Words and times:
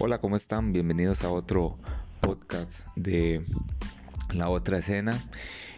Hola, 0.00 0.18
¿cómo 0.18 0.36
están? 0.36 0.72
Bienvenidos 0.72 1.24
a 1.24 1.30
otro 1.30 1.76
podcast 2.20 2.86
de 2.94 3.42
La 4.32 4.48
Otra 4.48 4.78
Escena. 4.78 5.20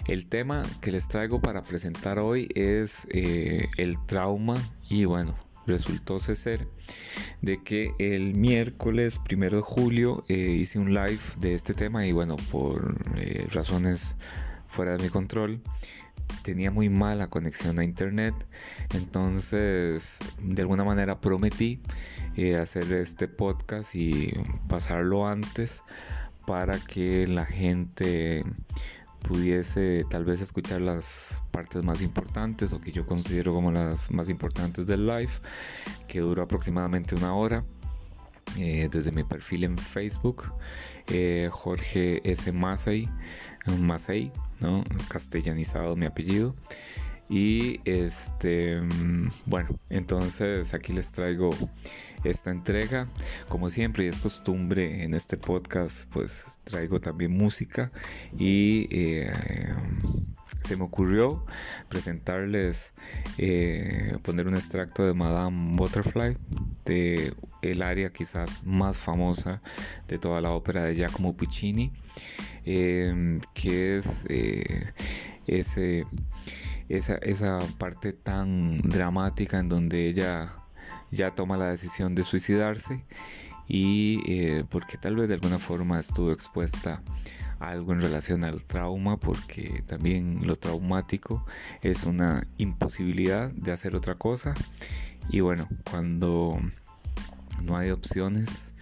El 0.09 0.27
tema 0.27 0.63
que 0.83 0.93
les 0.93 1.09
traigo 1.09 1.41
para 1.41 1.63
presentar 1.63 2.19
hoy 2.19 2.47
es 2.55 3.07
eh, 3.13 3.65
el 3.79 3.97
trauma 4.05 4.59
y 4.91 5.07
bueno, 5.07 5.35
resultó 5.67 6.21
ser 6.21 6.69
de 7.41 7.63
que 7.63 7.95
el 7.99 8.35
miércoles 8.35 9.19
primero 9.19 9.57
de 9.57 9.63
julio 9.63 10.23
eh, 10.29 10.35
hice 10.35 10.79
un 10.79 10.93
live 10.93 11.21
de 11.39 11.55
este 11.55 11.73
tema 11.73 12.07
y 12.07 12.13
bueno, 12.13 12.37
por 12.51 12.99
eh, 13.17 13.47
razones 13.51 14.17
fuera 14.71 14.97
de 14.97 15.03
mi 15.03 15.09
control, 15.11 15.61
tenía 16.43 16.71
muy 16.71 16.89
mala 16.89 17.27
conexión 17.27 17.79
a 17.79 17.85
internet. 17.85 18.35
Entonces 18.95 20.19
de 20.41 20.63
alguna 20.63 20.85
manera 20.85 21.21
prometí 21.21 21.81
eh, 22.37 22.57
hacer 22.57 22.93
este 22.93 23.29
podcast 23.29 23.95
y 23.95 24.33
pasarlo 24.69 25.27
antes 25.27 25.83
para 26.47 26.79
que 26.79 27.27
la 27.27 27.45
gente 27.45 28.45
pudiese 29.23 30.05
tal 30.11 30.25
vez 30.25 30.41
escuchar 30.41 30.81
las 30.81 31.43
partes 31.51 31.85
más 31.85 32.01
importantes 32.01 32.73
o 32.73 32.81
que 32.81 32.91
yo 32.91 33.07
considero 33.07 33.53
como 33.53 33.71
las 33.71 34.11
más 34.11 34.31
importantes 34.31 34.87
del 34.87 35.07
live 35.07 35.31
que 36.09 36.21
duró 36.21 36.43
aproximadamente 36.43 37.15
una 37.15 37.35
hora 37.35 37.65
eh, 38.59 38.89
desde 38.91 39.13
mi 39.13 39.25
perfil 39.25 39.65
en 39.65 39.79
Facebook 39.79 40.53
eh, 41.09 41.49
Jorge 41.51 42.21
S. 42.31 42.51
Masei 42.53 43.09
Masei, 43.79 44.33
¿no? 44.61 44.85
castellanizado 45.09 45.97
mi 45.97 46.07
apellido 46.07 46.55
y 47.29 47.81
este 47.85 48.81
bueno 49.47 49.79
entonces 49.89 50.75
aquí 50.75 50.93
les 50.93 51.13
traigo 51.13 51.51
esta 52.25 52.51
entrega. 52.51 53.09
Como 53.49 53.71
siempre 53.71 54.05
y 54.05 54.09
es 54.09 54.19
costumbre 54.19 55.05
en 55.05 55.15
este 55.15 55.37
podcast, 55.37 56.09
pues 56.11 56.59
traigo 56.65 57.01
también 57.01 57.33
música 57.33 57.91
y 58.39 58.89
eh, 58.91 59.33
se 60.71 60.77
me 60.77 60.85
ocurrió 60.85 61.45
presentarles, 61.89 62.93
eh, 63.39 64.17
poner 64.23 64.47
un 64.47 64.55
extracto 64.55 65.05
de 65.05 65.15
Madame 65.15 65.75
Butterfly, 65.75 66.37
de 66.85 67.35
el 67.61 67.83
área 67.83 68.13
quizás 68.13 68.63
más 68.65 68.97
famosa 68.97 69.61
de 70.07 70.19
toda 70.19 70.41
la 70.41 70.53
ópera 70.53 70.85
de 70.85 70.95
Giacomo 70.95 71.37
Puccini, 71.37 71.91
eh, 72.65 73.41
que 73.53 73.99
es 73.99 74.27
ese, 75.49 76.07
esa, 76.89 77.17
esa 77.17 77.59
parte 77.77 78.13
tan 78.13 78.79
dramática 78.83 79.59
en 79.59 79.69
donde 79.69 80.07
ella 80.07 80.53
ya 81.11 81.35
toma 81.35 81.57
la 81.57 81.71
decisión 81.71 82.15
de 82.15 82.23
suicidarse 82.23 83.05
y 83.67 84.21
eh, 84.29 84.65
porque 84.71 84.99
tal 84.99 85.17
vez 85.17 85.27
de 85.27 85.35
alguna 85.35 85.59
forma 85.59 85.99
estuvo 85.99 86.31
expuesta 86.31 87.03
algo 87.61 87.93
en 87.93 88.01
relación 88.01 88.43
al 88.43 88.65
trauma 88.65 89.19
porque 89.19 89.85
también 89.87 90.47
lo 90.47 90.57
traumático 90.57 91.45
es 91.83 92.05
una 92.05 92.47
imposibilidad 92.59 93.53
de 93.53 93.71
hacer 93.71 93.95
otra 93.95 94.17
cosa. 94.17 94.55
Y 95.29 95.41
bueno 95.41 95.69
cuando 95.89 96.59
no 97.63 97.77
hay 97.77 97.91
opciones 97.91 98.73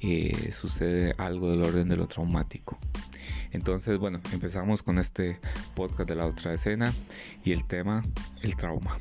eh, 0.00 0.50
sucede 0.50 1.14
algo 1.18 1.50
del 1.50 1.62
orden 1.62 1.88
de 1.88 1.96
lo 1.96 2.08
traumático. 2.08 2.78
Entonces 3.52 3.98
bueno 3.98 4.20
empezamos 4.32 4.82
con 4.82 4.98
este 4.98 5.38
podcast 5.74 6.08
de 6.08 6.16
la 6.16 6.26
otra 6.26 6.54
escena 6.54 6.92
y 7.44 7.52
el 7.52 7.64
tema 7.64 8.02
el 8.42 8.56
trauma 8.56 8.98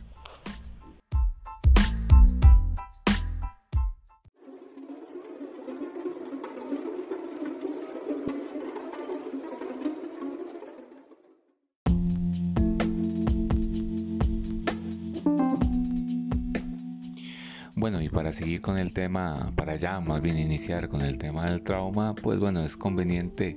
seguir 18.35 18.61
con 18.61 18.77
el 18.77 18.91
tema, 18.91 19.53
para 19.55 19.75
ya 19.77 19.99
más 20.01 20.21
bien 20.21 20.37
iniciar 20.37 20.89
con 20.89 21.01
el 21.01 21.17
tema 21.17 21.49
del 21.49 21.63
trauma, 21.63 22.13
pues 22.13 22.37
bueno, 22.37 22.61
es 22.61 22.75
conveniente 22.75 23.55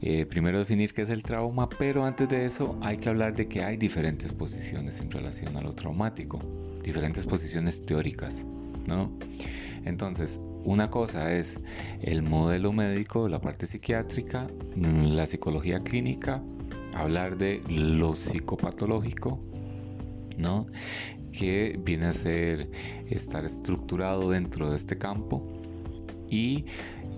eh, 0.00 0.24
primero 0.24 0.58
definir 0.58 0.94
qué 0.94 1.02
es 1.02 1.10
el 1.10 1.22
trauma, 1.24 1.68
pero 1.68 2.04
antes 2.04 2.28
de 2.28 2.46
eso 2.46 2.78
hay 2.80 2.96
que 2.96 3.08
hablar 3.08 3.34
de 3.34 3.48
que 3.48 3.64
hay 3.64 3.76
diferentes 3.76 4.32
posiciones 4.32 5.00
en 5.00 5.10
relación 5.10 5.56
a 5.56 5.62
lo 5.62 5.72
traumático, 5.72 6.40
diferentes 6.82 7.26
posiciones 7.26 7.84
teóricas, 7.84 8.46
¿no? 8.86 9.10
Entonces, 9.84 10.40
una 10.62 10.88
cosa 10.88 11.32
es 11.32 11.60
el 12.00 12.22
modelo 12.22 12.72
médico, 12.72 13.28
la 13.28 13.40
parte 13.40 13.66
psiquiátrica, 13.66 14.48
mm, 14.76 15.16
la 15.16 15.26
psicología 15.26 15.80
clínica, 15.80 16.40
hablar 16.94 17.36
de 17.36 17.62
lo 17.68 18.14
psicopatológico, 18.14 19.40
¿no? 20.38 20.66
que 21.36 21.78
viene 21.82 22.06
a 22.06 22.12
ser 22.12 22.70
estar 23.10 23.44
estructurado 23.44 24.30
dentro 24.30 24.70
de 24.70 24.76
este 24.76 24.98
campo 24.98 25.46
y, 26.30 26.64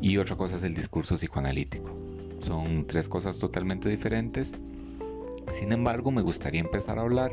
y 0.01 0.17
otra 0.17 0.37
cosa 0.37 0.57
es 0.57 0.65
el 0.65 0.75
discurso 0.75 1.17
psicoanalítico. 1.17 1.97
Son 2.39 2.87
tres 2.87 3.09
cosas 3.09 3.39
totalmente 3.39 3.89
diferentes 3.89 4.55
sin 5.53 5.73
embargo, 5.73 6.11
me 6.11 6.23
gustaría 6.23 6.61
empezar 6.61 6.99
a 6.99 7.03
hablar 7.03 7.33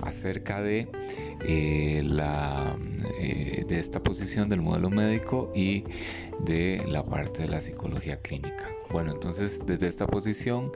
acerca 0.00 0.62
de, 0.62 0.88
eh, 1.46 2.02
la, 2.04 2.76
eh, 3.20 3.64
de 3.66 3.80
esta 3.80 4.02
posición 4.02 4.48
del 4.48 4.62
modelo 4.62 4.90
médico 4.90 5.50
y 5.54 5.84
de 6.40 6.82
la 6.88 7.04
parte 7.04 7.42
de 7.42 7.48
la 7.48 7.60
psicología 7.60 8.18
clínica. 8.18 8.70
Bueno, 8.90 9.12
entonces 9.12 9.62
desde 9.66 9.88
esta 9.88 10.06
posición, 10.06 10.70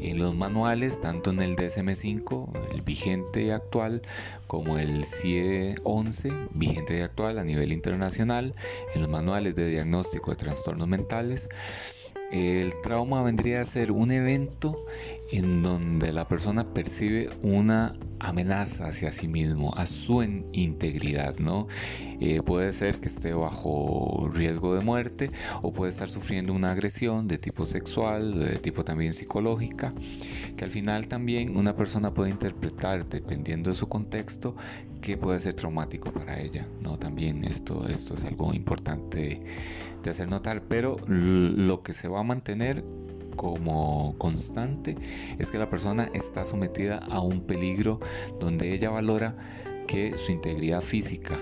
en 0.00 0.18
los 0.18 0.34
manuales, 0.34 1.00
tanto 1.00 1.30
en 1.30 1.40
el 1.40 1.56
DSM5, 1.56 2.72
el 2.72 2.82
vigente 2.82 3.42
y 3.42 3.50
actual, 3.50 4.02
como 4.46 4.78
el 4.78 5.04
CIE 5.04 5.74
11, 5.82 6.32
vigente 6.52 6.98
y 6.98 7.00
actual 7.00 7.38
a 7.38 7.44
nivel 7.44 7.72
internacional, 7.72 8.54
en 8.94 9.00
los 9.00 9.10
manuales 9.10 9.54
de 9.56 9.68
diagnóstico 9.68 10.30
de 10.30 10.36
trastornos 10.36 10.86
mentales, 10.86 11.48
el 12.30 12.72
trauma 12.82 13.22
vendría 13.22 13.60
a 13.60 13.64
ser 13.64 13.92
un 13.92 14.10
evento 14.10 14.76
en 15.30 15.62
donde 15.62 16.12
la 16.12 16.28
persona 16.28 16.72
percibe 16.72 17.30
una 17.42 17.94
amenaza 18.18 18.88
hacia 18.88 19.10
sí 19.10 19.28
mismo, 19.28 19.74
a 19.76 19.86
su 19.86 20.22
integridad, 20.22 21.38
¿no? 21.38 21.66
Eh, 22.20 22.40
puede 22.42 22.72
ser 22.72 22.98
que 22.98 23.08
esté 23.08 23.32
bajo 23.34 24.30
riesgo 24.32 24.74
de 24.74 24.82
muerte 24.82 25.30
o 25.62 25.72
puede 25.72 25.90
estar 25.90 26.08
sufriendo 26.08 26.52
una 26.52 26.72
agresión 26.72 27.28
de 27.28 27.38
tipo 27.38 27.66
sexual, 27.66 28.38
de 28.38 28.56
tipo 28.58 28.84
también 28.84 29.12
psicológica, 29.12 29.92
que 30.56 30.64
al 30.64 30.70
final 30.70 31.08
también 31.08 31.56
una 31.56 31.76
persona 31.76 32.14
puede 32.14 32.30
interpretar, 32.30 33.08
dependiendo 33.08 33.70
de 33.70 33.76
su 33.76 33.86
contexto, 33.86 34.56
que 35.00 35.16
puede 35.16 35.38
ser 35.40 35.54
traumático 35.54 36.10
para 36.12 36.40
ella, 36.40 36.66
¿no? 36.80 36.98
También 36.98 37.44
esto, 37.44 37.86
esto 37.88 38.14
es 38.14 38.24
algo 38.24 38.54
importante 38.54 39.40
de 40.02 40.10
hacer 40.10 40.28
notar, 40.28 40.62
pero 40.68 40.96
lo 41.06 41.82
que 41.82 41.92
se 41.92 42.08
va 42.08 42.20
a 42.20 42.22
mantener 42.22 42.82
como 43.36 44.14
constante 44.18 44.96
es 45.38 45.50
que 45.50 45.58
la 45.58 45.70
persona 45.70 46.10
está 46.14 46.44
sometida 46.44 46.98
a 46.98 47.20
un 47.20 47.42
peligro 47.42 48.00
donde 48.40 48.72
ella 48.74 48.90
valora 48.90 49.36
que 49.86 50.16
su 50.16 50.32
integridad 50.32 50.80
física 50.80 51.38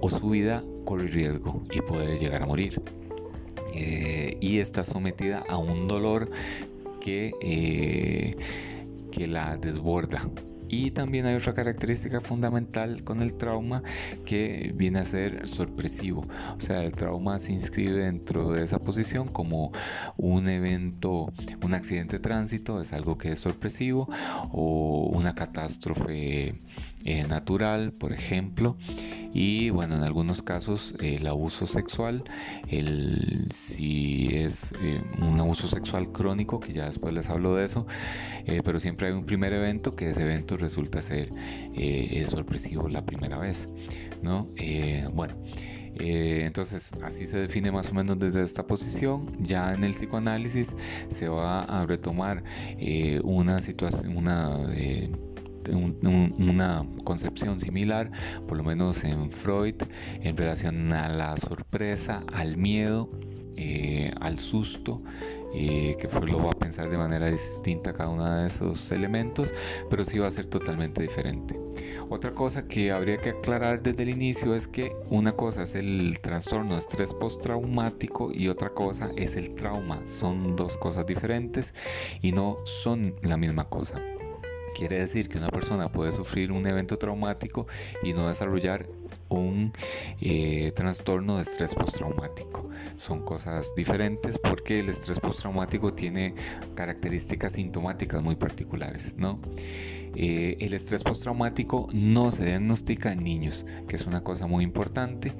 o 0.00 0.08
su 0.08 0.30
vida 0.30 0.64
corre 0.84 1.08
riesgo 1.08 1.62
y 1.72 1.80
puede 1.82 2.16
llegar 2.16 2.42
a 2.42 2.46
morir. 2.46 2.80
Eh, 3.74 4.36
y 4.40 4.58
está 4.58 4.84
sometida 4.84 5.44
a 5.48 5.56
un 5.56 5.88
dolor 5.88 6.30
que, 7.00 7.32
eh, 7.40 8.36
que 9.10 9.26
la 9.26 9.56
desborda 9.56 10.22
y 10.72 10.90
también 10.90 11.26
hay 11.26 11.34
otra 11.34 11.52
característica 11.52 12.22
fundamental 12.22 13.04
con 13.04 13.20
el 13.20 13.34
trauma 13.34 13.82
que 14.24 14.72
viene 14.74 15.00
a 15.00 15.04
ser 15.04 15.46
sorpresivo. 15.46 16.26
O 16.56 16.60
sea, 16.62 16.82
el 16.82 16.94
trauma 16.94 17.38
se 17.38 17.52
inscribe 17.52 18.04
dentro 18.04 18.52
de 18.52 18.64
esa 18.64 18.78
posición 18.78 19.28
como 19.28 19.70
un 20.16 20.48
evento, 20.48 21.30
un 21.62 21.74
accidente 21.74 22.16
de 22.16 22.22
tránsito, 22.22 22.80
es 22.80 22.94
algo 22.94 23.18
que 23.18 23.32
es 23.32 23.40
sorpresivo, 23.40 24.08
o 24.50 25.10
una 25.12 25.34
catástrofe 25.34 26.54
eh, 27.04 27.24
natural, 27.24 27.92
por 27.92 28.12
ejemplo. 28.12 28.76
Y 29.34 29.70
bueno, 29.70 29.96
en 29.96 30.02
algunos 30.02 30.42
casos 30.42 30.94
el 31.00 31.26
abuso 31.26 31.66
sexual, 31.66 32.22
el, 32.68 33.48
si 33.50 34.28
es 34.30 34.72
eh, 34.82 35.02
un 35.20 35.40
abuso 35.40 35.66
sexual 35.66 36.12
crónico, 36.12 36.60
que 36.60 36.72
ya 36.72 36.86
después 36.86 37.12
les 37.14 37.28
hablo 37.30 37.56
de 37.56 37.64
eso, 37.64 37.86
eh, 38.46 38.60
pero 38.64 38.78
siempre 38.78 39.08
hay 39.08 39.14
un 39.14 39.24
primer 39.24 39.52
evento 39.52 39.96
que 39.96 40.10
ese 40.10 40.22
evento 40.22 40.56
resulta 40.56 41.02
ser 41.02 41.30
sorpresivo 42.26 42.88
la 42.88 43.04
primera 43.04 43.38
vez, 43.38 43.68
¿no? 44.22 44.48
Bueno. 45.12 45.34
Entonces, 45.94 46.90
así 47.02 47.26
se 47.26 47.36
define 47.36 47.70
más 47.70 47.90
o 47.90 47.94
menos 47.94 48.18
desde 48.18 48.42
esta 48.42 48.66
posición. 48.66 49.30
Ya 49.40 49.74
en 49.74 49.84
el 49.84 49.92
psicoanálisis 49.92 50.74
se 51.08 51.28
va 51.28 51.64
a 51.64 51.84
retomar 51.84 52.42
una 53.22 53.60
situación, 53.60 54.16
una 54.16 54.68
una 55.70 56.86
concepción 57.04 57.60
similar, 57.60 58.10
por 58.46 58.56
lo 58.56 58.64
menos 58.64 59.04
en 59.04 59.30
Freud, 59.30 59.76
en 60.22 60.36
relación 60.36 60.92
a 60.92 61.08
la 61.08 61.36
sorpresa, 61.36 62.24
al 62.32 62.56
miedo, 62.56 63.10
eh, 63.56 64.10
al 64.20 64.38
susto, 64.38 65.02
eh, 65.54 65.94
que 66.00 66.08
Freud 66.08 66.30
lo 66.30 66.42
va 66.42 66.52
a 66.52 66.58
pensar 66.58 66.88
de 66.90 66.96
manera 66.96 67.30
distinta 67.30 67.92
cada 67.92 68.08
uno 68.08 68.28
de 68.28 68.46
esos 68.46 68.90
elementos, 68.90 69.52
pero 69.90 70.04
sí 70.04 70.18
va 70.18 70.28
a 70.28 70.30
ser 70.30 70.46
totalmente 70.46 71.02
diferente. 71.02 71.60
Otra 72.08 72.32
cosa 72.32 72.66
que 72.66 72.90
habría 72.90 73.18
que 73.18 73.30
aclarar 73.30 73.82
desde 73.82 74.02
el 74.04 74.08
inicio 74.08 74.54
es 74.54 74.66
que 74.66 74.96
una 75.10 75.32
cosa 75.32 75.64
es 75.64 75.74
el 75.74 76.18
trastorno 76.20 76.74
de 76.74 76.80
estrés 76.80 77.12
postraumático 77.12 78.32
y 78.32 78.48
otra 78.48 78.70
cosa 78.70 79.10
es 79.16 79.36
el 79.36 79.54
trauma. 79.54 80.00
Son 80.06 80.56
dos 80.56 80.78
cosas 80.78 81.06
diferentes 81.06 81.74
y 82.22 82.32
no 82.32 82.56
son 82.64 83.14
la 83.22 83.36
misma 83.36 83.68
cosa. 83.68 84.00
Quiere 84.74 84.98
decir 84.98 85.28
que 85.28 85.38
una 85.38 85.48
persona 85.48 85.90
puede 85.90 86.12
sufrir 86.12 86.52
un 86.52 86.66
evento 86.66 86.96
traumático 86.96 87.66
y 88.02 88.12
no 88.12 88.28
desarrollar 88.28 88.88
un 89.28 89.72
eh, 90.20 90.72
trastorno 90.74 91.36
de 91.36 91.42
estrés 91.42 91.74
postraumático. 91.74 92.68
Son 92.96 93.22
cosas 93.22 93.74
diferentes 93.76 94.38
porque 94.38 94.80
el 94.80 94.88
estrés 94.88 95.20
postraumático 95.20 95.92
tiene 95.94 96.34
características 96.74 97.54
sintomáticas 97.54 98.22
muy 98.22 98.36
particulares, 98.36 99.14
¿no? 99.16 99.40
Eh, 100.14 100.58
el 100.60 100.74
estrés 100.74 101.02
postraumático 101.02 101.88
no 101.92 102.30
se 102.30 102.44
diagnostica 102.44 103.12
en 103.12 103.24
niños, 103.24 103.64
que 103.88 103.96
es 103.96 104.06
una 104.06 104.22
cosa 104.22 104.46
muy 104.46 104.62
importante, 104.62 105.32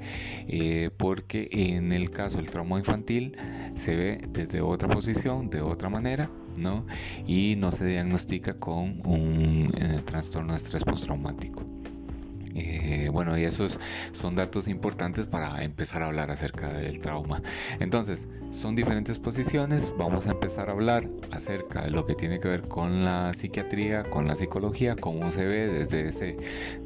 eh, 0.47 0.89
porque 0.97 1.47
en 1.51 1.91
el 1.91 2.09
caso 2.09 2.37
del 2.37 2.49
trauma 2.49 2.79
infantil 2.79 3.37
se 3.75 3.95
ve 3.95 4.27
desde 4.29 4.61
otra 4.61 4.89
posición, 4.89 5.49
de 5.49 5.61
otra 5.61 5.89
manera, 5.89 6.31
¿no? 6.57 6.85
Y 7.25 7.55
no 7.57 7.71
se 7.71 7.85
diagnostica 7.85 8.53
con 8.55 8.99
un 9.05 9.73
eh, 9.77 10.01
trastorno 10.05 10.53
de 10.53 10.57
estrés 10.57 10.83
postraumático. 10.83 11.65
Eh, 12.55 13.09
bueno, 13.11 13.37
y 13.37 13.43
esos 13.43 13.79
son 14.11 14.35
datos 14.35 14.67
importantes 14.67 15.25
para 15.25 15.63
empezar 15.63 16.03
a 16.03 16.07
hablar 16.07 16.29
acerca 16.29 16.71
del 16.71 16.99
trauma. 16.99 17.41
Entonces, 17.79 18.29
son 18.51 18.75
diferentes 18.75 19.17
posiciones. 19.17 19.93
Vamos 19.97 20.27
a 20.27 20.31
empezar 20.31 20.69
a 20.69 20.73
hablar 20.73 21.09
acerca 21.31 21.83
de 21.83 21.91
lo 21.91 22.05
que 22.05 22.13
tiene 22.13 22.39
que 22.39 22.47
ver 22.47 22.67
con 22.67 23.03
la 23.03 23.33
psiquiatría, 23.33 24.03
con 24.03 24.27
la 24.27 24.35
psicología, 24.35 24.95
cómo 24.95 25.31
se 25.31 25.45
ve 25.45 25.67
desde 25.67 26.07
ese 26.07 26.37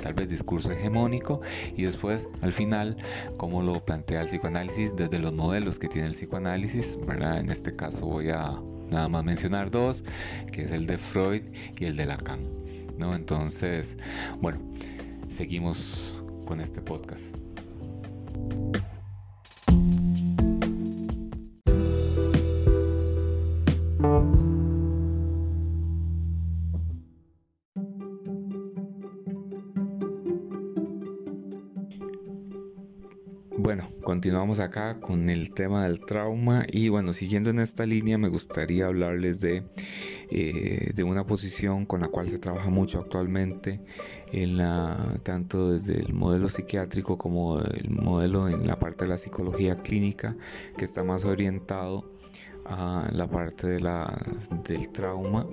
tal 0.01 0.13
vez 0.13 0.29
discurso 0.29 0.71
hegemónico 0.71 1.41
y 1.75 1.83
después 1.83 2.29
al 2.41 2.53
final 2.53 2.95
cómo 3.37 3.61
lo 3.61 3.83
plantea 3.83 4.21
el 4.21 4.27
psicoanálisis 4.27 4.95
desde 4.95 5.19
los 5.19 5.33
modelos 5.33 5.79
que 5.79 5.89
tiene 5.89 6.07
el 6.07 6.13
psicoanálisis, 6.13 6.97
¿verdad? 7.05 7.39
En 7.39 7.49
este 7.49 7.75
caso 7.75 8.05
voy 8.05 8.29
a 8.29 8.57
nada 8.91 9.09
más 9.09 9.23
mencionar 9.23 9.71
dos, 9.71 10.03
que 10.51 10.63
es 10.63 10.71
el 10.71 10.87
de 10.87 10.97
Freud 10.97 11.43
y 11.79 11.85
el 11.85 11.95
de 11.95 12.05
Lacan. 12.05 12.39
¿no? 12.97 13.15
Entonces, 13.15 13.97
bueno, 14.41 14.59
seguimos 15.29 16.23
con 16.45 16.59
este 16.59 16.81
podcast. 16.81 17.35
Continuamos 34.27 34.59
acá 34.59 34.99
con 34.99 35.29
el 35.29 35.51
tema 35.51 35.87
del 35.87 36.01
trauma 36.01 36.65
y 36.69 36.89
bueno, 36.89 37.13
siguiendo 37.13 37.49
en 37.49 37.59
esta 37.59 37.85
línea 37.85 38.17
me 38.17 38.27
gustaría 38.27 38.87
hablarles 38.87 39.39
de 39.39 39.63
eh, 40.29 40.91
de 40.93 41.03
una 41.05 41.25
posición 41.25 41.85
con 41.85 42.01
la 42.01 42.09
cual 42.09 42.27
se 42.27 42.37
trabaja 42.37 42.69
mucho 42.69 42.99
actualmente 42.99 43.79
en 44.33 44.57
la, 44.57 45.15
tanto 45.23 45.71
desde 45.71 45.93
el 45.93 46.13
modelo 46.13 46.49
psiquiátrico 46.49 47.17
como 47.17 47.61
el 47.61 47.89
modelo 47.89 48.49
en 48.49 48.67
la 48.67 48.77
parte 48.77 49.05
de 49.05 49.11
la 49.11 49.17
psicología 49.17 49.81
clínica 49.81 50.35
que 50.77 50.83
está 50.83 51.05
más 51.05 51.23
orientado 51.23 52.11
a 52.65 53.09
la 53.13 53.29
parte 53.29 53.65
de 53.67 53.79
la, 53.79 54.13
del 54.67 54.89
trauma 54.89 55.47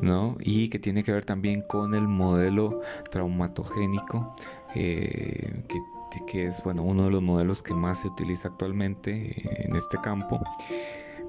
¿no? 0.00 0.36
y 0.38 0.68
que 0.68 0.78
tiene 0.78 1.02
que 1.02 1.10
ver 1.10 1.24
también 1.24 1.62
con 1.62 1.96
el 1.96 2.06
modelo 2.06 2.82
traumatogénico 3.10 4.32
eh, 4.76 5.64
que 5.66 5.78
que 6.26 6.46
es 6.46 6.62
bueno 6.62 6.82
uno 6.82 7.04
de 7.04 7.10
los 7.10 7.22
modelos 7.22 7.62
que 7.62 7.74
más 7.74 8.00
se 8.00 8.08
utiliza 8.08 8.48
actualmente 8.48 9.64
en 9.64 9.76
este 9.76 9.98
campo 10.02 10.40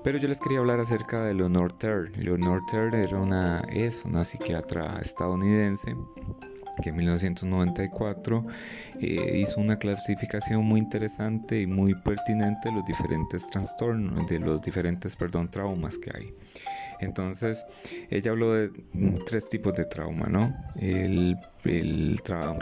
pero 0.03 0.17
yo 0.17 0.27
les 0.27 0.41
quería 0.41 0.59
hablar 0.59 0.81
acerca 0.81 1.23
de 1.23 1.33
Leonore 1.33 1.73
Ter. 1.77 2.17
Leonore 2.17 2.61
Ter 2.69 2.93
era 2.93 3.17
una, 3.17 3.59
es 3.69 4.03
una 4.03 4.25
psiquiatra 4.25 4.99
estadounidense 5.01 5.95
que 6.81 6.89
en 6.89 6.95
1994 6.97 8.45
eh, 8.99 9.37
hizo 9.39 9.61
una 9.61 9.77
clasificación 9.77 10.65
muy 10.65 10.79
interesante 10.79 11.61
y 11.61 11.67
muy 11.67 11.93
pertinente 11.95 12.69
de 12.69 12.75
los 12.75 12.85
diferentes 12.85 13.45
trastornos, 13.45 14.27
de 14.27 14.39
los 14.39 14.61
diferentes, 14.61 15.15
perdón, 15.15 15.49
traumas 15.49 15.97
que 15.97 16.11
hay. 16.13 16.33
Entonces, 16.99 17.65
ella 18.09 18.31
habló 18.31 18.53
de 18.53 18.71
tres 19.25 19.49
tipos 19.49 19.73
de 19.73 19.85
trauma, 19.85 20.27
¿no? 20.27 20.55
El, 20.79 21.37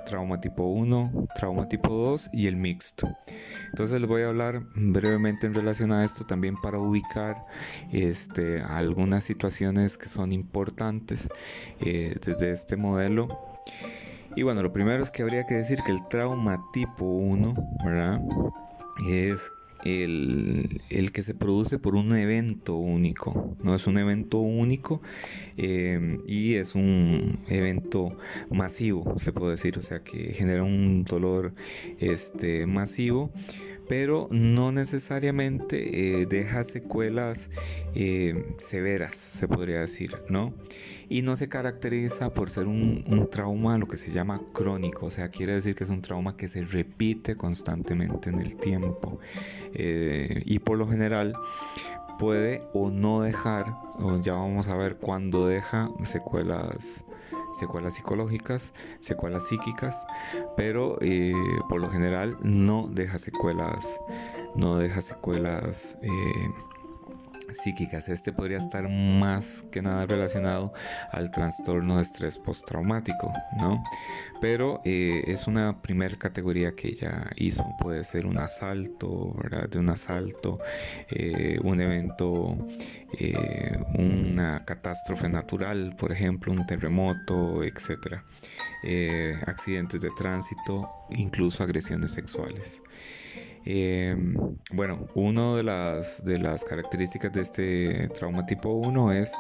trauma 0.05 0.39
tipo 0.39 0.63
1, 0.63 1.27
trauma 1.35 1.67
tipo 1.67 1.93
2 1.93 2.29
y 2.33 2.47
el 2.47 2.55
mixto. 2.55 3.17
Entonces 3.69 3.99
les 3.99 4.07
voy 4.07 4.21
a 4.21 4.29
hablar 4.29 4.61
brevemente 4.75 5.47
en 5.47 5.53
relación 5.53 5.91
a 5.91 6.05
esto 6.05 6.23
también 6.23 6.55
para 6.61 6.77
ubicar 6.77 7.45
este, 7.91 8.61
algunas 8.61 9.23
situaciones 9.23 9.97
que 9.97 10.07
son 10.07 10.31
importantes 10.31 11.29
eh, 11.79 12.15
desde 12.23 12.51
este 12.51 12.77
modelo. 12.77 13.27
Y 14.35 14.43
bueno, 14.43 14.61
lo 14.61 14.71
primero 14.71 15.03
es 15.03 15.11
que 15.11 15.23
habría 15.23 15.45
que 15.45 15.55
decir 15.55 15.79
que 15.85 15.91
el 15.91 16.07
trauma 16.09 16.63
tipo 16.71 17.05
1, 17.05 17.53
¿verdad? 17.83 18.21
Es 19.09 19.51
el, 19.83 21.11
que 21.11 21.21
se 21.21 21.33
produce 21.33 21.79
por 21.79 21.95
un 21.95 22.15
evento 22.15 22.75
único, 22.75 23.55
no 23.63 23.75
es 23.75 23.87
un 23.87 23.97
evento 23.97 24.39
único 24.39 25.01
eh, 25.57 26.19
y 26.27 26.55
es 26.55 26.75
un 26.75 27.39
evento 27.49 28.17
masivo, 28.49 29.17
se 29.17 29.33
puede 29.33 29.51
decir, 29.51 29.77
o 29.77 29.81
sea 29.81 30.03
que 30.03 30.33
genera 30.33 30.63
un 30.63 31.03
dolor 31.03 31.53
este, 31.99 32.65
masivo 32.65 33.31
pero 33.91 34.29
no 34.31 34.71
necesariamente 34.71 36.21
eh, 36.21 36.25
deja 36.25 36.63
secuelas 36.63 37.49
eh, 37.93 38.55
severas, 38.57 39.15
se 39.15 39.49
podría 39.49 39.81
decir, 39.81 40.15
¿no? 40.29 40.53
Y 41.11 41.23
no 41.23 41.35
se 41.35 41.49
caracteriza 41.49 42.33
por 42.33 42.49
ser 42.49 42.67
un, 42.67 43.27
trauma, 43.29 43.77
lo 43.77 43.85
que 43.85 43.97
se 43.97 44.11
llama 44.11 44.39
crónico, 44.53 45.07
o 45.07 45.11
sea, 45.11 45.27
quiere 45.27 45.53
decir 45.53 45.75
que 45.75 45.83
es 45.83 45.89
un 45.89 46.01
trauma 46.01 46.37
que 46.37 46.47
se 46.47 46.61
repite 46.61 47.35
constantemente 47.35 48.29
en 48.29 48.39
el 48.39 48.55
tiempo. 48.55 49.19
Eh, 49.73 50.41
y 50.45 50.59
por 50.59 50.77
lo 50.77 50.87
general 50.87 51.35
puede 52.17 52.63
o 52.73 52.91
no 52.91 53.19
dejar, 53.21 53.75
o 53.99 54.21
ya 54.21 54.35
vamos 54.35 54.69
a 54.69 54.77
ver 54.77 54.95
cuándo 54.95 55.47
deja 55.47 55.91
secuelas 56.05 57.03
secuelas 57.51 57.95
psicológicas, 57.95 58.73
secuelas 59.01 59.47
psíquicas, 59.47 60.07
pero 60.55 60.97
eh, 61.01 61.33
por 61.67 61.81
lo 61.81 61.89
general 61.89 62.37
no 62.41 62.87
deja 62.87 63.19
secuelas, 63.19 63.99
no 64.55 64.77
deja 64.77 65.01
secuelas 65.01 65.97
eh, 66.01 66.49
psíquicas. 67.53 68.09
Este 68.09 68.31
podría 68.31 68.57
estar 68.57 68.87
más 68.89 69.63
que 69.71 69.81
nada 69.81 70.05
relacionado 70.05 70.73
al 71.11 71.31
trastorno 71.31 71.97
de 71.97 72.03
estrés 72.03 72.39
postraumático, 72.39 73.33
¿no? 73.57 73.83
Pero 74.39 74.81
eh, 74.85 75.23
es 75.27 75.47
una 75.47 75.81
primera 75.81 76.15
categoría 76.17 76.73
que 76.73 76.89
ella 76.89 77.29
hizo. 77.35 77.65
Puede 77.79 78.03
ser 78.03 78.25
un 78.25 78.37
asalto, 78.39 79.33
¿verdad? 79.41 79.69
De 79.69 79.79
un 79.79 79.89
asalto, 79.89 80.59
eh, 81.09 81.59
un 81.63 81.81
evento, 81.81 82.57
eh, 83.19 83.77
una 83.95 84.65
catástrofe 84.65 85.29
natural, 85.29 85.95
por 85.97 86.11
ejemplo, 86.11 86.51
un 86.51 86.65
terremoto, 86.65 87.63
etcétera. 87.63 88.23
accidentes 89.45 90.01
de 90.01 90.09
tránsito, 90.17 90.89
incluso 91.11 91.63
agresiones 91.63 92.11
sexuales. 92.13 92.81
Eh, 93.65 94.15
bueno, 94.71 95.07
una 95.15 95.55
de 95.55 95.63
las, 95.63 96.63
características 96.63 97.31
de 97.31 97.41
este 97.41 98.09
trauma 98.09 98.45
tipo 98.45 98.69
1 98.73 99.11
es 99.13 99.33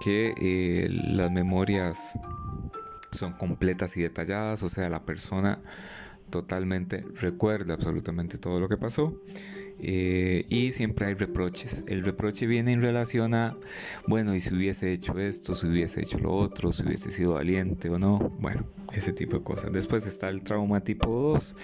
que 0.00 0.34
eh, 0.40 0.88
las 0.90 1.30
memorias 1.30 2.12
son 3.12 3.32
completas 3.32 3.96
y 3.96 4.02
detalladas, 4.02 4.62
o 4.62 4.68
sea, 4.68 4.88
la 4.88 5.04
persona 5.04 5.60
totalmente 6.30 7.04
recuerda 7.16 7.74
absolutamente 7.74 8.38
todo 8.38 8.60
lo 8.60 8.68
que 8.68 8.76
pasó. 8.76 9.20
Eh, 9.82 10.44
y 10.48 10.72
siempre 10.72 11.06
hay 11.06 11.14
reproches. 11.14 11.84
El 11.86 12.04
reproche 12.04 12.46
viene 12.46 12.72
en 12.72 12.82
relación 12.82 13.34
a, 13.34 13.56
bueno, 14.06 14.34
y 14.34 14.40
si 14.40 14.54
hubiese 14.54 14.92
hecho 14.92 15.18
esto, 15.18 15.54
si 15.54 15.66
hubiese 15.66 16.00
hecho 16.00 16.18
lo 16.18 16.32
otro, 16.32 16.72
si 16.72 16.82
hubiese 16.82 17.10
sido 17.10 17.34
valiente 17.34 17.88
o 17.88 17.98
no, 17.98 18.30
bueno, 18.40 18.64
ese 18.92 19.12
tipo 19.12 19.38
de 19.38 19.42
cosas. 19.42 19.72
Después 19.72 20.06
está 20.06 20.28
el 20.28 20.42
trauma 20.42 20.80
tipo 20.80 21.10
2, 21.10 21.56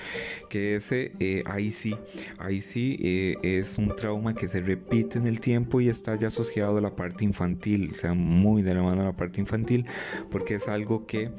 que 0.49 0.76
ese, 0.76 1.12
eh, 1.20 1.42
ahí 1.46 1.70
sí, 1.70 1.96
ahí 2.38 2.61
sí 2.61 2.96
eh, 3.00 3.37
es 3.42 3.78
un 3.78 3.94
trauma 3.94 4.35
que 4.35 4.49
se 4.49 4.61
repite 4.61 5.18
en 5.18 5.26
el 5.26 5.40
tiempo 5.40 5.80
y 5.80 5.88
está 5.88 6.16
ya 6.16 6.28
asociado 6.28 6.78
a 6.78 6.80
la 6.80 6.94
parte 6.94 7.25
infantil, 7.25 7.92
o 7.94 7.96
sea, 7.96 8.14
muy 8.14 8.62
de 8.62 8.75
la 8.75 8.82
mano 8.82 9.02
a 9.02 9.04
la 9.04 9.16
parte 9.16 9.40
infantil, 9.40 9.87
porque 10.30 10.56
es 10.56 10.68
algo 10.68 11.06
que 11.06 11.30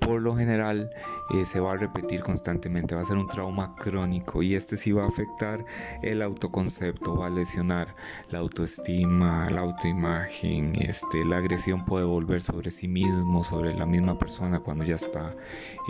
por 0.00 0.22
lo 0.22 0.36
general 0.36 0.90
eh, 1.34 1.44
se 1.44 1.58
va 1.60 1.72
a 1.72 1.76
repetir 1.76 2.20
constantemente, 2.20 2.94
va 2.94 3.00
a 3.00 3.04
ser 3.04 3.16
un 3.16 3.26
trauma 3.26 3.74
crónico 3.76 4.42
y 4.42 4.54
este 4.54 4.76
sí 4.76 4.92
va 4.92 5.04
a 5.04 5.08
afectar 5.08 5.64
el 6.02 6.22
autoconcepto, 6.22 7.16
va 7.16 7.26
a 7.26 7.30
lesionar 7.30 7.94
la 8.30 8.38
autoestima, 8.38 9.50
la 9.50 9.62
autoimagen, 9.62 10.74
este, 10.80 11.24
la 11.24 11.38
agresión 11.38 11.84
puede 11.84 12.04
volver 12.04 12.42
sobre 12.42 12.70
sí 12.70 12.86
mismo, 12.86 13.42
sobre 13.42 13.74
la 13.74 13.86
misma 13.86 14.18
persona 14.18 14.60
cuando 14.60 14.84
ya 14.84 14.96
está, 14.96 15.34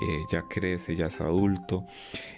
eh, 0.03 0.23
ya 0.31 0.43
crece, 0.49 0.95
ya 0.95 1.07
es 1.07 1.21
adulto. 1.21 1.85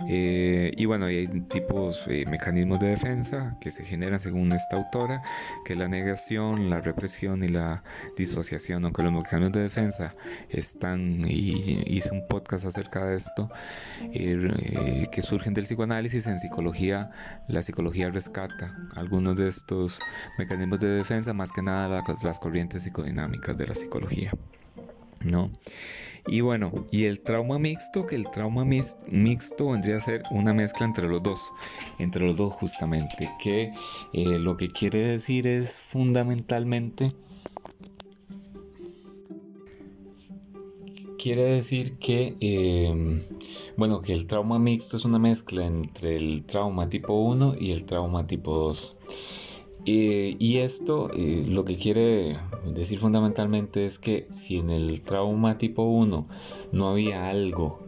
Eh, 0.09 0.73
y 0.77 0.85
bueno, 0.87 1.07
hay 1.07 1.29
tipos, 1.49 2.09
mecanismos 2.09 2.81
de 2.81 2.89
defensa 2.89 3.57
que 3.61 3.71
se 3.71 3.85
generan 3.85 4.19
según 4.19 4.53
esta 4.53 4.77
autora, 4.77 5.23
que 5.65 5.75
es 5.75 5.79
la 5.79 5.89
negación, 5.89 6.69
la 6.69 6.81
represión 6.81 7.45
y 7.45 7.49
la 7.49 7.83
disociación, 8.17 8.85
aunque 8.85 9.03
los 9.03 9.13
mecanismos 9.13 9.53
de 9.53 9.63
defensa 9.63 10.15
están, 10.51 11.23
y 11.27 11.53
hice 11.87 12.11
un 12.13 12.27
podcast 12.27 12.65
acerca 12.65 12.88
de 12.91 13.17
esto, 13.17 13.51
eh, 14.13 15.07
que 15.13 15.23
surgen 15.23 15.55
del 15.55 15.65
psicoanálisis. 15.65 16.27
En 16.27 16.39
psicología, 16.39 17.11
la 17.49 17.63
psicología 17.63 18.11
rescata 18.11 18.75
algunos 18.97 19.37
de 19.37 19.49
estos 19.49 20.01
mecanismos 20.39 20.81
de 20.81 20.89
defensa, 20.89 21.33
más 21.33 21.53
que 21.53 21.63
nada 21.63 22.03
las, 22.25 22.39
corrientes 22.39 22.83
psicodinámicas 22.83 23.57
de 23.57 23.67
la 23.67 23.75
psicología. 23.75 24.33
¿no? 25.23 25.51
Y 26.27 26.41
bueno, 26.43 26.87
y 26.91 27.05
el 27.05 27.21
trauma 27.21 27.59
mixto, 27.59 28.07
que 28.07 28.17
el 28.17 28.31
trauma 28.31 28.65
mixto 28.65 29.71
vendría 29.71 29.97
a 29.97 30.01
ser 30.01 30.23
una 30.31 30.53
mezcla 30.53 30.85
entre 30.87 31.09
los 31.09 31.23
dos, 31.23 31.53
entre 31.99 32.27
los 32.27 32.37
dos 32.37 32.55
justamente, 32.55 33.31
que 33.43 33.73
eh, 34.13 34.39
lo 34.39 34.57
que 34.57 34.69
quiere 34.69 34.99
decir 35.07 35.47
es 35.47 35.81
fundamentalmente 35.81 37.09
quiere 41.19 41.45
decir 41.45 41.99
que, 41.99 42.37
em, 42.41 43.21
bueno, 43.77 44.01
que 44.01 44.15
el 44.15 44.27
trauma 44.27 44.59
mixto 44.59 44.97
es 44.97 45.05
una 45.05 45.19
mezcla 45.19 45.67
entre 45.67 46.17
el 46.17 46.45
trauma 46.47 46.89
tipo 46.89 47.15
1 47.15 47.55
y 47.59 47.73
el 47.73 47.85
trauma 47.85 48.27
tipo 48.27 48.55
2. 48.55 48.97
y 49.85 50.59
esto 50.59 51.11
eh, 51.15 51.47
lo 51.49 51.65
que 51.65 51.77
quiere 51.77 52.39
decir 52.67 52.99
fundamentalmente 52.99 53.87
es 53.87 53.99
que 53.99 54.27
si 54.31 54.59
en 54.59 54.69
el 54.69 55.01
trauma 55.01 55.57
tipo 55.57 55.83
1 55.85 56.27
no 56.73 56.89
había 56.91 57.31
algo 57.31 57.81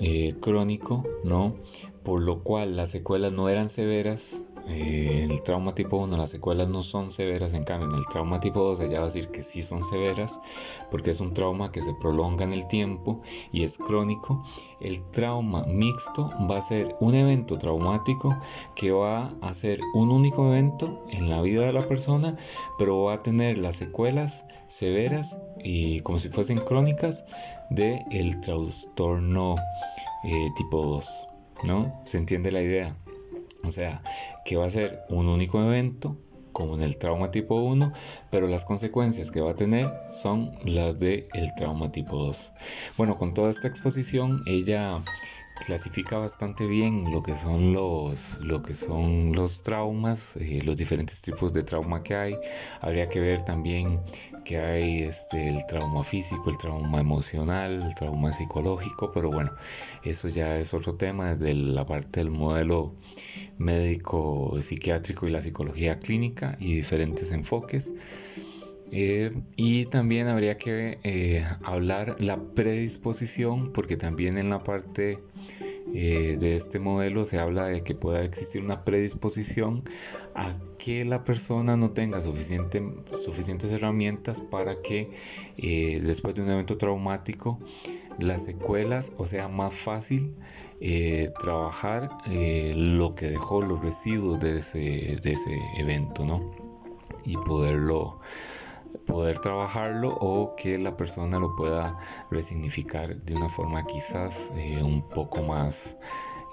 eh, 0.00 0.34
crónico, 0.40 1.04
¿no? 1.24 1.54
Por 2.02 2.22
lo 2.22 2.42
cual 2.42 2.76
las 2.76 2.90
secuelas 2.90 3.32
no 3.32 3.48
eran 3.48 3.68
severas, 3.68 4.44
eh, 4.68 5.26
el 5.30 5.42
trauma 5.42 5.74
tipo 5.74 5.96
1, 5.96 6.16
las 6.16 6.30
secuelas 6.30 6.68
no 6.68 6.82
son 6.82 7.10
severas, 7.10 7.54
en 7.54 7.64
cambio 7.64 7.88
en 7.88 7.96
el 7.96 8.06
trauma 8.06 8.40
tipo 8.40 8.60
2 8.60 8.90
ya 8.90 8.98
va 8.98 9.04
a 9.04 9.08
decir 9.08 9.28
que 9.28 9.42
sí 9.42 9.62
son 9.62 9.82
severas, 9.82 10.40
porque 10.90 11.10
es 11.10 11.20
un 11.20 11.34
trauma 11.34 11.72
que 11.72 11.82
se 11.82 11.94
prolonga 11.94 12.44
en 12.44 12.52
el 12.52 12.66
tiempo 12.66 13.20
y 13.52 13.64
es 13.64 13.78
crónico. 13.78 14.42
El 14.80 15.02
trauma 15.10 15.64
mixto 15.66 16.30
va 16.50 16.58
a 16.58 16.62
ser 16.62 16.96
un 17.00 17.14
evento 17.14 17.58
traumático 17.58 18.36
que 18.74 18.90
va 18.90 19.32
a 19.40 19.54
ser 19.54 19.80
un 19.94 20.10
único 20.10 20.52
evento 20.52 21.04
en 21.10 21.28
la 21.30 21.40
vida 21.42 21.66
de 21.66 21.72
la 21.72 21.86
persona, 21.86 22.36
pero 22.78 23.04
va 23.04 23.14
a 23.14 23.22
tener 23.22 23.58
las 23.58 23.76
secuelas 23.76 24.44
severas 24.68 25.36
y 25.62 26.00
como 26.00 26.18
si 26.18 26.28
fuesen 26.28 26.58
crónicas 26.58 27.24
de 27.70 28.04
el 28.10 28.40
trastorno 28.40 29.56
eh, 30.24 30.50
tipo 30.56 30.84
2, 30.84 31.28
¿no? 31.64 32.00
¿Se 32.04 32.18
entiende 32.18 32.50
la 32.50 32.62
idea? 32.62 32.96
O 33.64 33.70
sea, 33.70 34.02
que 34.44 34.56
va 34.56 34.66
a 34.66 34.70
ser 34.70 35.00
un 35.08 35.28
único 35.28 35.62
evento, 35.62 36.16
como 36.52 36.74
en 36.74 36.82
el 36.82 36.98
trauma 36.98 37.30
tipo 37.30 37.56
1, 37.60 37.92
pero 38.30 38.48
las 38.48 38.64
consecuencias 38.64 39.30
que 39.30 39.40
va 39.40 39.52
a 39.52 39.56
tener 39.56 39.88
son 40.08 40.52
las 40.64 40.98
del 40.98 41.26
el 41.34 41.54
trauma 41.54 41.92
tipo 41.92 42.16
2. 42.16 42.52
Bueno, 42.96 43.16
con 43.18 43.34
toda 43.34 43.50
esta 43.50 43.68
exposición, 43.68 44.42
ella 44.46 45.00
clasifica 45.60 46.18
bastante 46.18 46.66
bien 46.66 47.10
lo 47.12 47.22
que 47.22 47.34
son 47.36 47.72
los, 47.72 48.40
lo 48.44 48.62
que 48.62 48.74
son 48.74 49.32
los 49.32 49.62
traumas, 49.62 50.36
eh, 50.36 50.62
los 50.64 50.76
diferentes 50.76 51.20
tipos 51.20 51.52
de 51.52 51.62
trauma 51.62 52.02
que 52.02 52.16
hay. 52.16 52.40
Habría 52.80 53.08
que 53.08 53.20
ver 53.20 53.42
también 53.42 54.00
que 54.44 54.58
hay 54.58 55.02
este, 55.02 55.48
el 55.48 55.66
trauma 55.66 56.02
físico, 56.02 56.50
el 56.50 56.58
trauma 56.58 57.00
emocional, 57.00 57.82
el 57.82 57.94
trauma 57.94 58.32
psicológico, 58.32 59.12
pero 59.12 59.30
bueno, 59.30 59.52
eso 60.02 60.28
ya 60.28 60.58
es 60.58 60.74
otro 60.74 60.96
tema 60.96 61.34
desde 61.34 61.54
la 61.54 61.86
parte 61.86 62.20
del 62.20 62.30
modelo 62.30 62.96
médico 63.58 64.56
psiquiátrico 64.60 65.28
y 65.28 65.30
la 65.30 65.42
psicología 65.42 65.98
clínica 66.00 66.56
y 66.60 66.74
diferentes 66.74 67.32
enfoques. 67.32 67.92
Eh, 68.92 69.32
y 69.56 69.86
también 69.86 70.26
habría 70.26 70.58
que 70.58 70.98
eh, 71.04 71.44
hablar 71.62 72.16
la 72.18 72.38
predisposición, 72.38 73.72
porque 73.72 73.96
también 73.96 74.36
en 74.36 74.50
la 74.50 74.64
parte 74.64 75.20
eh, 75.94 76.36
de 76.38 76.56
este 76.56 76.80
modelo 76.80 77.24
se 77.24 77.38
habla 77.38 77.66
de 77.66 77.82
que 77.82 77.94
pueda 77.94 78.22
existir 78.24 78.62
una 78.62 78.84
predisposición 78.84 79.84
a 80.34 80.52
que 80.78 81.04
la 81.04 81.24
persona 81.24 81.76
no 81.76 81.90
tenga 81.90 82.20
suficiente, 82.20 82.82
suficientes 83.12 83.70
herramientas 83.70 84.40
para 84.40 84.80
que 84.82 85.10
después 86.02 86.34
de 86.34 86.42
un 86.42 86.50
evento 86.50 86.76
traumático 86.78 87.58
las 88.18 88.44
secuelas 88.44 89.12
o 89.18 89.26
sea 89.26 89.48
más 89.48 89.74
fácil 89.74 90.34
trabajar 91.42 92.10
lo 92.76 93.14
que 93.14 93.28
dejó 93.28 93.60
los 93.60 93.82
residuos 93.82 94.40
de 94.40 94.56
ese, 94.56 95.18
de 95.20 95.32
ese 95.32 95.58
evento 95.76 96.24
¿no? 96.24 96.50
y 97.26 97.36
poderlo 97.36 98.20
poder 99.06 99.38
trabajarlo 99.38 100.16
o 100.20 100.54
que 100.56 100.78
la 100.78 100.96
persona 100.96 101.38
lo 101.38 101.54
pueda 101.56 101.98
resignificar 102.30 103.16
de 103.16 103.34
una 103.34 103.48
forma 103.48 103.84
quizás 103.86 104.52
eh, 104.56 104.82
un 104.82 105.08
poco 105.08 105.42
más 105.42 105.96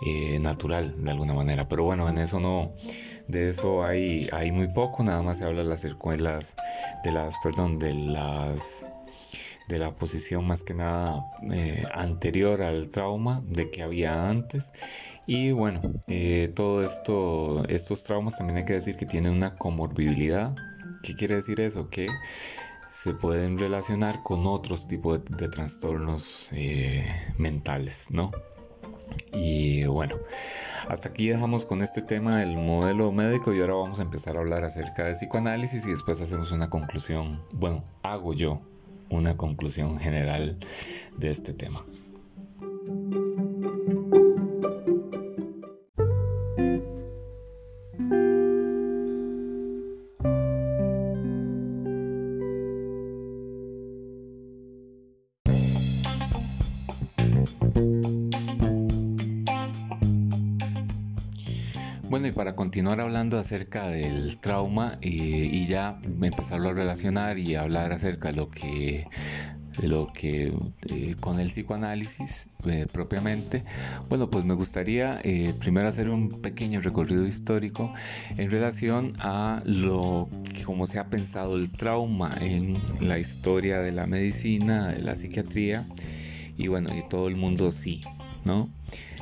eh, 0.06 0.40
natural 0.40 1.04
de 1.04 1.12
alguna 1.12 1.34
manera. 1.34 1.68
Pero 1.68 1.84
bueno, 1.84 2.10
en 2.10 2.18
eso 2.18 2.40
no, 2.40 2.74
de 3.28 3.50
eso 3.50 3.84
hay, 3.84 4.28
hay 4.32 4.52
muy 4.52 4.68
poco, 4.68 5.04
nada 5.04 5.22
más 5.22 5.40
se 5.40 5.46
habla 5.46 5.64
de 5.64 5.70
las 5.70 5.82
secuelas, 5.82 6.56
de 7.04 7.12
las, 7.12 7.36
perdón, 7.44 7.80
de 7.80 7.94
las 7.94 8.86
de 9.68 9.80
la 9.80 9.92
posición 9.92 10.48
más 10.48 10.64
que 10.64 10.74
nada 10.74 11.26
eh, 11.52 11.84
anterior 11.94 12.62
al 12.62 12.88
trauma 12.90 13.44
de 13.46 13.70
que 13.70 13.84
había 13.84 14.30
antes 14.30 14.72
y 15.26 15.52
bueno 15.52 15.82
todo 16.56 16.86
esto 16.86 17.66
estos 17.68 18.06
traumas 18.06 18.38
también 18.38 18.60
hay 18.60 18.64
que 18.64 18.72
decir 18.72 18.96
que 18.96 19.06
tienen 19.06 19.34
una 19.34 19.56
comorbilidad 19.56 20.56
¿Qué 21.04 21.16
quiere 21.16 21.36
decir 21.36 21.62
eso? 21.62 21.90
Que 21.90 22.08
se 22.90 23.14
pueden 23.14 23.58
relacionar 23.58 24.24
con 24.24 24.48
otros 24.48 24.88
tipos 24.88 25.24
de, 25.26 25.48
trastornos 25.48 26.50
eh, 26.52 27.06
mentales, 27.38 28.08
¿no? 28.10 28.32
Y 29.34 29.86
bueno, 29.86 30.16
hasta 30.90 31.10
aquí 31.10 31.30
dejamos 31.30 31.66
con 31.66 31.82
este 31.82 32.02
tema 32.02 32.40
del 32.40 32.58
modelo 32.58 33.12
médico 33.12 33.54
y 33.54 33.62
ahora 33.62 33.76
vamos 33.76 34.00
a 34.00 34.04
empezar 34.04 34.36
a 34.36 34.40
hablar 34.40 34.64
acerca 34.64 35.06
de 35.06 35.14
psicoanálisis 35.14 35.86
y 35.86 35.92
después 35.92 36.22
hacemos 36.22 36.52
una 36.52 36.70
conclusión, 36.70 37.42
bueno, 37.52 37.84
hago 38.04 38.34
yo 38.34 38.62
una 39.10 39.38
conclusión 39.38 40.00
general 40.00 40.58
de 41.18 41.30
este 41.30 41.54
tema. 41.54 41.84
Continuar 62.88 63.06
hablando 63.06 63.38
acerca 63.38 63.90
del 63.90 64.38
trauma 64.38 64.98
eh, 65.02 65.10
y 65.10 65.68
ya 65.68 66.00
empezarlo 66.22 66.70
a 66.70 66.74
relacionar 66.74 67.38
y 67.38 67.56
hablar 67.56 67.92
acerca 67.92 68.30
de 68.30 68.38
lo 68.38 68.50
que 68.50 69.10
lo 69.84 70.08
que 70.08 70.54
eh, 70.90 71.16
con 71.20 71.42
el 71.42 71.50
psicoanálisis 71.50 72.48
eh, 72.66 72.86
propiamente 72.90 73.66
bueno 74.08 74.30
pues 74.30 74.46
me 74.46 74.54
gustaría 74.54 75.22
primero 75.60 75.90
hacer 75.90 76.08
un 76.08 76.42
pequeño 76.42 76.80
recorrido 76.80 77.28
histórico 77.28 77.92
en 78.38 78.50
relación 78.50 79.12
a 79.20 79.62
lo 79.66 80.30
que 80.54 80.64
se 80.88 81.00
ha 81.00 81.10
pensado 81.10 81.58
el 81.58 81.70
trauma 81.70 82.38
en 82.40 82.80
la 83.02 83.20
historia 83.20 83.82
de 83.82 83.92
la 83.92 84.06
medicina 84.06 84.92
de 84.92 85.00
la 85.00 85.18
psiquiatría 85.18 85.86
y 86.58 86.70
bueno 86.70 86.98
y 86.98 87.06
todo 87.06 87.28
el 87.28 87.36
mundo 87.36 87.70
sí 87.74 88.02
¿no? 88.46 88.70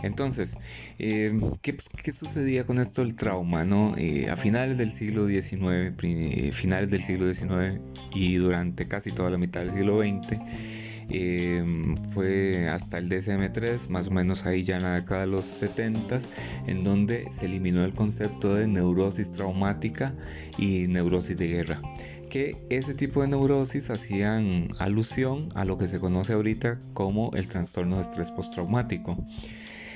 Entonces, 0.03 0.57
eh, 0.99 1.31
pues, 1.63 1.89
¿qué, 1.89 2.11
sucedía 2.11 2.65
con 2.65 2.79
esto 2.79 3.01
del 3.01 3.15
trauma? 3.15 3.65
¿no? 3.65 3.95
Eh, 3.97 4.29
a 4.29 4.35
finales 4.35 4.77
del 4.77 4.91
siglo 4.91 5.27
XIX, 5.27 5.93
eh, 6.03 6.51
finales 6.53 6.91
del 6.91 7.03
siglo 7.03 7.33
XIX 7.33 7.81
y 8.13 8.35
durante 8.35 8.87
casi 8.87 9.11
toda 9.11 9.29
la 9.29 9.37
mitad 9.37 9.61
del 9.61 9.71
siglo 9.71 10.01
XX, 10.01 10.39
fue 12.13 12.67
hasta 12.67 12.97
el 12.97 13.09
DSM-3, 13.09 13.89
más 13.89 14.07
o 14.07 14.11
menos 14.11 14.47
ahí 14.47 14.63
ya 14.63 14.77
en 14.77 14.83
la 14.83 14.95
década 14.95 15.21
de 15.21 15.27
los 15.27 15.45
70, 15.45 16.19
en 16.65 16.83
donde 16.83 17.29
se 17.29 17.45
eliminó 17.45 17.85
el 17.85 17.93
concepto 17.93 18.55
de 18.55 18.65
neurosis 18.65 19.31
traumática 19.31 20.15
y 20.57 20.87
neurosis 20.87 21.37
de 21.37 21.47
guerra 21.47 21.81
que 22.35 22.57
ese 22.69 22.93
tipo 22.93 23.21
de 23.21 23.29
neurosis 23.29 23.89
hacían 23.89 24.67
alusión 24.77 25.47
a 25.55 25.63
lo 25.63 25.77
que 25.77 25.87
se 25.87 26.01
conoce 26.01 26.33
ahorita 26.33 26.81
como 26.91 27.31
el 27.33 27.47
trastorno 27.47 27.95
de 27.95 28.01
estrés 28.01 28.29
postraumático. 28.31 29.17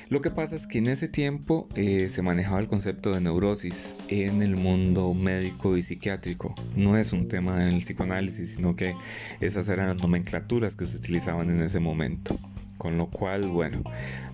Lo 0.08 0.22
que 0.22 0.32
pasa 0.32 0.56
es 0.56 0.66
que 0.66 0.78
en 0.78 0.88
ese 0.88 1.10
tiempo 1.10 1.68
eh, 1.76 2.08
se 2.08 2.22
manejaba 2.22 2.62
el 2.62 2.70
concepto 2.70 3.12
de 3.12 3.20
neurosis 3.20 3.98
en 4.08 4.42
el 4.42 4.56
mundo 4.56 5.14
médico 5.14 5.76
y 5.76 5.84
psiquiátrico. 5.84 6.56
No 6.78 6.96
es 6.96 7.12
un 7.12 7.28
tema 7.28 7.58
del 7.58 7.80
psicoanálisis, 7.80 8.56
sino 8.56 8.74
que 8.74 8.96
esas 9.42 9.68
eran 9.68 9.90
las 9.90 9.98
nomenclaturas 9.98 10.78
que 10.78 10.86
se 10.86 10.96
utilizaban 10.96 11.50
en 11.50 11.62
ese 11.62 11.82
momento. 11.82 12.40
Con 12.78 12.98
lo 12.98 13.08
cual, 13.08 13.50
bueno, 13.50 13.84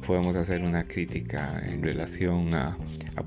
podemos 0.05 0.35
hacer 0.35 0.63
una 0.63 0.87
crítica 0.87 1.59
en 1.65 1.81
relación 1.81 2.53
a, 2.53 2.77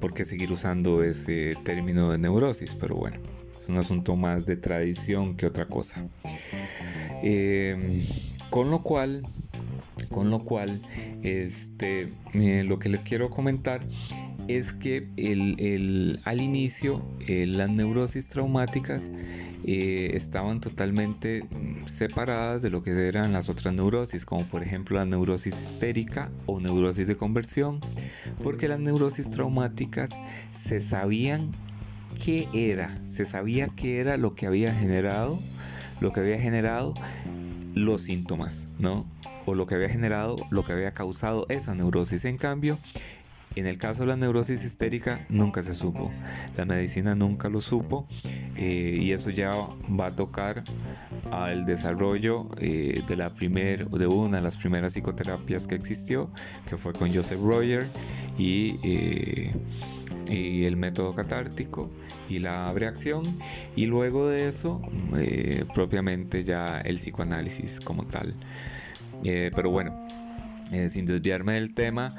por 0.00 0.14
qué 0.14 0.24
seguir 0.24 0.52
usando 0.52 1.02
ese 1.02 1.56
término 1.64 2.12
de 2.12 2.18
neurosis, 2.18 2.76
pero 2.76 2.94
bueno, 2.94 3.18
es 3.58 3.68
un 3.68 3.76
asunto 3.76 4.14
más 4.14 4.46
de 4.46 4.56
tradición 4.56 5.36
que 5.36 5.46
otra 5.46 5.66
cosa. 5.66 6.06
Eh, 7.22 8.04
con 8.50 8.70
lo 8.70 8.82
cual, 8.82 9.22
con 10.10 10.30
lo 10.30 10.44
cual, 10.44 10.80
este, 11.22 12.08
lo 12.32 12.78
que 12.78 12.88
les 12.88 13.02
quiero 13.02 13.30
comentar 13.30 13.84
es 14.46 14.72
que 14.72 15.08
el, 15.16 16.20
al 16.24 16.40
inicio 16.40 17.04
eh, 17.26 17.46
las 17.46 17.68
neurosis 17.68 18.28
traumáticas 18.28 19.10
eh, 19.64 20.12
estaban 20.14 20.60
totalmente 20.60 21.44
separadas 21.84 22.62
de 22.62 22.70
lo 22.70 22.82
que 22.82 23.08
eran 23.08 23.32
las 23.32 23.48
otras 23.48 23.74
neurosis, 23.74 24.24
como 24.24 24.46
por 24.46 24.62
ejemplo 24.62 24.96
la 24.96 25.04
neurosis 25.04 25.58
histérica 25.60 26.30
o 26.46 26.60
neurosis 26.60 27.08
de 27.08 27.16
conversión, 27.16 27.80
porque 28.42 28.68
las 28.68 28.78
neurosis 28.78 29.30
traumáticas 29.30 30.10
se 30.52 30.80
sabían 30.80 31.50
qué 32.22 32.48
era, 32.52 33.00
se 33.04 33.24
sabía 33.24 33.68
qué 33.68 34.00
era 34.00 34.16
lo 34.16 34.34
que 34.34 34.46
había 34.46 34.74
generado, 34.74 35.38
lo 36.00 36.12
que 36.12 36.20
había 36.20 36.38
generado 36.38 36.94
los 37.74 38.02
síntomas, 38.02 38.68
¿no? 38.78 39.06
o 39.48 39.54
lo 39.54 39.66
que 39.66 39.74
había 39.76 39.88
generado, 39.88 40.36
lo 40.50 40.62
que 40.62 40.72
había 40.72 40.92
causado 40.92 41.46
esa 41.48 41.74
neurosis. 41.74 42.26
En 42.26 42.36
cambio, 42.36 42.78
en 43.54 43.66
el 43.66 43.78
caso 43.78 44.02
de 44.02 44.08
la 44.08 44.16
neurosis 44.16 44.64
histérica 44.64 45.20
nunca 45.28 45.62
se 45.62 45.74
supo, 45.74 46.12
la 46.56 46.64
medicina 46.64 47.14
nunca 47.14 47.48
lo 47.48 47.60
supo 47.60 48.06
eh, 48.56 48.98
y 49.00 49.12
eso 49.12 49.30
ya 49.30 49.52
va 49.52 50.06
a 50.06 50.10
tocar 50.10 50.64
al 51.30 51.66
desarrollo 51.66 52.48
eh, 52.60 53.02
de 53.06 53.16
la 53.16 53.34
primer, 53.34 53.88
de 53.88 54.06
una 54.06 54.38
de 54.38 54.42
las 54.42 54.56
primeras 54.56 54.92
psicoterapias 54.92 55.66
que 55.66 55.74
existió, 55.74 56.30
que 56.68 56.76
fue 56.76 56.92
con 56.92 57.12
Joseph 57.12 57.40
Royer 57.40 57.88
y, 58.38 58.78
eh, 58.82 59.52
y 60.30 60.64
el 60.64 60.76
método 60.76 61.14
catártico 61.14 61.90
y 62.28 62.38
la 62.38 62.72
reacción 62.72 63.38
y 63.74 63.86
luego 63.86 64.28
de 64.28 64.48
eso 64.48 64.82
propiamente 65.74 66.44
ya 66.44 66.80
el 66.80 66.96
psicoanálisis 66.96 67.80
como 67.80 68.04
tal. 68.04 68.34
Eh, 69.24 69.50
pero 69.54 69.70
bueno, 69.70 70.06
eh, 70.72 70.88
sin 70.88 71.06
desviarme 71.06 71.54
del 71.54 71.74
tema, 71.74 72.14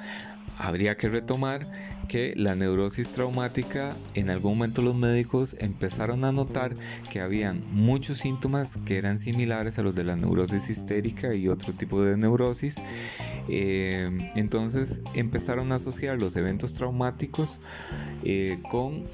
habría 0.57 0.97
que 0.97 1.09
retomar 1.09 1.65
que 2.07 2.33
la 2.35 2.55
neurosis 2.55 3.11
traumática, 3.11 3.95
en 4.15 4.29
algún 4.29 4.53
momento 4.53 4.81
los 4.81 4.95
médicos 4.95 5.55
empezaron 5.59 6.25
a 6.25 6.31
notar 6.31 6.75
que 7.11 7.21
habían 7.21 7.61
muchos 7.71 8.17
síntomas 8.17 8.79
que 8.83 8.97
eran 8.97 9.19
similares 9.19 9.77
a 9.77 9.83
los 9.83 9.93
de 9.93 10.03
la 10.03 10.15
neurosis 10.15 10.69
histérica 10.69 11.35
y 11.35 11.47
otro 11.47 11.73
tipo 11.73 12.01
de 12.01 12.17
neurosis. 12.17 12.81
Eh, 13.47 14.09
entonces 14.35 15.01
empezaron 15.13 15.71
a 15.71 15.75
asociar 15.75 16.17
los 16.17 16.35
eventos 16.35 16.73
traumáticos 16.73 17.61
con 18.69 19.05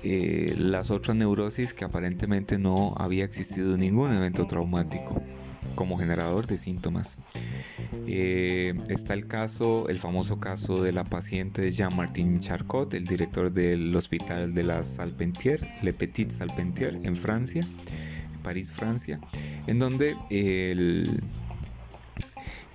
las 0.58 0.90
otras 0.90 1.18
neurosis 1.18 1.74
que 1.74 1.86
aparentemente 1.86 2.58
no 2.58 2.96
había 2.98 3.26
existido 3.26 3.78
ningún 3.78 4.16
evento 4.16 4.48
traumático 4.48 5.22
como 5.74 5.98
generador 5.98 6.48
de 6.48 6.58
síntomas. 6.58 7.18
Eh, 8.08 8.74
está 8.90 9.14
el 9.14 9.28
caso, 9.28 9.88
el 9.90 10.00
famoso 10.00 10.40
caso 10.40 10.84
de 10.84 10.92
la 10.92 11.04
paciente 11.04 11.72
Jean-Martin 11.72 12.40
Charcot, 12.40 12.94
el 12.94 13.06
director 13.06 13.52
del 13.52 13.96
hospital 13.96 14.54
de 14.54 14.64
la 14.64 14.84
Salpentier, 14.84 15.68
Le 15.82 15.94
Petit 15.94 16.30
Salpentier, 16.30 17.00
en 17.04 17.16
Francia, 17.16 17.68
París, 18.44 18.72
Francia, 18.72 19.20
en 19.68 19.80
donde 19.80 20.16
el 20.30 21.24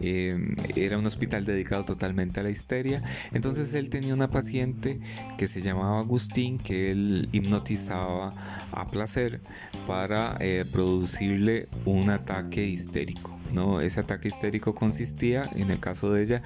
Em, 0.01 0.57
era 0.77 0.99
un 0.99 1.07
hospital 1.07 1.45
dedicado 1.45 1.85
totalmente 1.85 2.41
a 2.41 2.43
la 2.43 2.51
histeria. 2.51 3.03
Entonces 3.33 3.75
él 3.75 3.91
tenía 3.91 4.15
una 4.15 4.31
paciente 4.31 5.01
que 5.39 5.47
se 5.47 5.61
llamaba 5.61 6.01
Agustín, 6.01 6.59
que 6.59 6.91
él 6.91 7.29
hipnotizaba 7.33 8.35
a 8.73 8.89
placer 8.89 9.41
para 9.87 10.37
eh, 10.41 10.65
producirle 10.71 11.69
un 11.85 12.11
ataque 12.11 12.65
histérico. 12.65 13.40
¿No? 13.53 13.81
Ese 13.81 14.01
ataque 14.01 14.29
histérico 14.29 14.75
consistía, 14.75 15.49
en 15.55 15.71
el 15.71 15.81
caso 15.81 16.13
de 16.13 16.23
ella, 16.23 16.43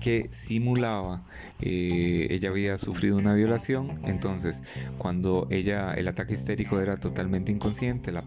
que 0.00 0.28
simulaba, 0.30 1.22
eh, 1.60 2.26
ella 2.30 2.48
había 2.48 2.76
sufrido 2.76 3.16
una 3.16 3.34
violación, 3.34 3.92
entonces 4.04 4.62
cuando 4.98 5.46
ella, 5.50 5.94
el 5.94 6.08
ataque 6.08 6.34
histérico 6.34 6.80
era 6.80 6.96
totalmente 6.96 7.52
inconsciente, 7.52 8.10
la, 8.10 8.24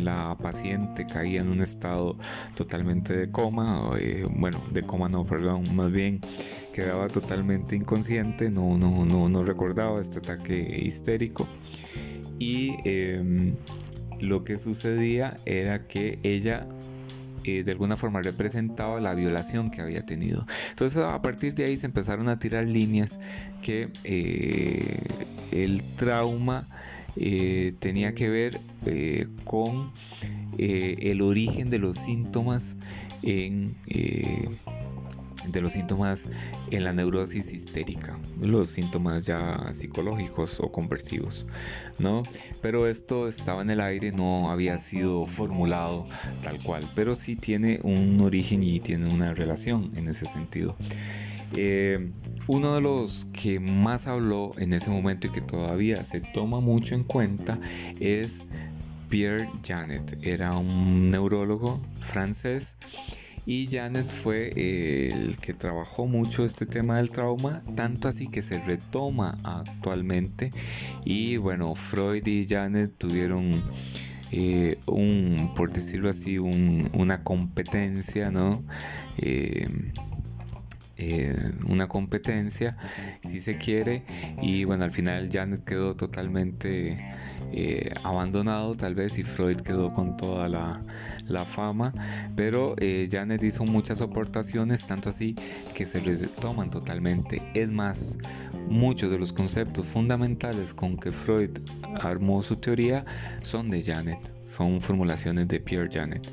la 0.00 0.36
paciente 0.42 1.06
caía 1.06 1.40
en 1.42 1.48
un 1.48 1.60
estado 1.60 2.16
totalmente 2.56 3.16
de 3.16 3.30
coma, 3.30 3.92
eh, 3.98 4.26
bueno, 4.28 4.62
de 4.72 4.82
coma 4.82 5.08
no, 5.08 5.24
perdón, 5.24 5.74
más 5.74 5.92
bien 5.92 6.20
quedaba 6.72 7.08
totalmente 7.08 7.76
inconsciente, 7.76 8.50
no, 8.50 8.76
no, 8.76 9.04
no, 9.04 9.28
no 9.28 9.44
recordaba 9.44 10.00
este 10.00 10.18
ataque 10.18 10.80
histérico 10.82 11.46
y 12.38 12.76
em, 12.84 13.54
lo 14.18 14.44
que 14.44 14.58
sucedía 14.58 15.36
era 15.44 15.86
que 15.86 16.18
ella 16.24 16.66
eh, 17.44 17.62
de 17.62 17.72
alguna 17.72 17.96
forma 17.96 18.22
representaba 18.22 19.00
la 19.00 19.14
violación 19.14 19.70
que 19.70 19.80
había 19.80 20.04
tenido. 20.04 20.46
Entonces 20.70 21.02
a 21.02 21.20
partir 21.22 21.54
de 21.54 21.64
ahí 21.64 21.76
se 21.76 21.86
empezaron 21.86 22.28
a 22.28 22.38
tirar 22.38 22.66
líneas 22.66 23.18
que 23.60 23.90
eh, 24.04 25.02
el 25.50 25.82
trauma 25.96 26.68
eh, 27.16 27.74
tenía 27.78 28.14
que 28.14 28.28
ver 28.28 28.60
con 29.44 29.92
el 30.58 31.22
origen 31.22 31.70
de 31.70 31.78
los 31.78 31.96
síntomas 31.96 32.76
en 33.22 33.76
de 35.48 35.60
los 35.60 35.72
síntomas 35.72 36.26
en 36.70 36.84
la 36.84 36.92
neurosis 36.92 37.52
histérica, 37.52 38.18
los 38.40 38.68
síntomas 38.68 39.26
ya 39.26 39.72
psicológicos 39.72 40.60
o 40.60 40.70
conversivos, 40.70 41.46
¿no? 41.98 42.22
Pero 42.60 42.86
esto 42.86 43.28
estaba 43.28 43.62
en 43.62 43.70
el 43.70 43.80
aire, 43.80 44.12
no 44.12 44.50
había 44.50 44.78
sido 44.78 45.26
formulado 45.26 46.04
tal 46.42 46.62
cual, 46.62 46.90
pero 46.94 47.14
sí 47.14 47.36
tiene 47.36 47.80
un 47.82 48.20
origen 48.20 48.62
y 48.62 48.80
tiene 48.80 49.12
una 49.12 49.34
relación 49.34 49.90
en 49.96 50.08
ese 50.08 50.26
sentido. 50.26 50.76
Eh, 51.54 52.10
uno 52.46 52.74
de 52.74 52.80
los 52.80 53.26
que 53.32 53.60
más 53.60 54.06
habló 54.06 54.52
en 54.58 54.72
ese 54.72 54.90
momento 54.90 55.26
y 55.26 55.30
que 55.30 55.42
todavía 55.42 56.02
se 56.02 56.20
toma 56.20 56.60
mucho 56.60 56.94
en 56.94 57.04
cuenta 57.04 57.58
es 58.00 58.42
Pierre 59.08 59.50
Janet, 59.62 60.18
era 60.22 60.56
un 60.56 61.10
neurólogo 61.10 61.80
francés 62.00 62.76
y 63.44 63.68
Janet 63.70 64.08
fue 64.08 64.52
el 64.54 65.38
que 65.38 65.52
trabajó 65.54 66.06
mucho 66.06 66.44
este 66.44 66.66
tema 66.66 66.98
del 66.98 67.10
trauma, 67.10 67.62
tanto 67.74 68.08
así 68.08 68.28
que 68.28 68.42
se 68.42 68.58
retoma 68.58 69.38
actualmente 69.42 70.52
y 71.04 71.36
bueno, 71.38 71.74
Freud 71.74 72.26
y 72.26 72.46
Janet 72.46 72.96
tuvieron 72.98 73.64
eh, 74.30 74.78
un, 74.86 75.52
por 75.54 75.70
decirlo 75.70 76.08
así, 76.08 76.38
una 76.38 77.22
competencia, 77.22 78.30
¿no? 78.30 78.62
Eh, 79.18 79.68
una 81.66 81.88
competencia, 81.88 82.76
si 83.22 83.40
se 83.40 83.58
quiere, 83.58 84.04
y 84.40 84.64
bueno, 84.64 84.84
al 84.84 84.90
final 84.90 85.28
Janet 85.30 85.64
quedó 85.64 85.96
totalmente 85.96 86.98
abandonado, 88.02 88.74
tal 88.76 88.94
vez, 88.94 89.18
y 89.18 89.22
Freud 89.22 89.58
quedó 89.60 89.92
con 89.92 90.16
toda 90.16 90.48
la, 90.48 90.82
la 91.28 91.44
fama, 91.44 91.92
pero 92.36 92.74
eh, 92.78 93.08
Janet 93.10 93.42
hizo 93.42 93.64
muchas 93.64 94.00
aportaciones, 94.00 94.86
tanto 94.86 95.08
así 95.08 95.34
que 95.74 95.86
se 95.86 96.00
retoman 96.00 96.70
totalmente. 96.70 97.42
Es 97.54 97.70
más, 97.70 98.18
muchos 98.68 99.10
de 99.10 99.18
los 99.18 99.32
conceptos 99.32 99.86
fundamentales 99.86 100.74
con 100.74 100.96
que 100.96 101.12
Freud 101.12 101.50
armó 102.00 102.42
su 102.42 102.56
teoría 102.56 103.04
son 103.42 103.70
de 103.70 103.82
Janet, 103.82 104.18
son 104.44 104.80
formulaciones 104.80 105.48
de 105.48 105.60
Pierre 105.60 105.88
Janet. 105.92 106.30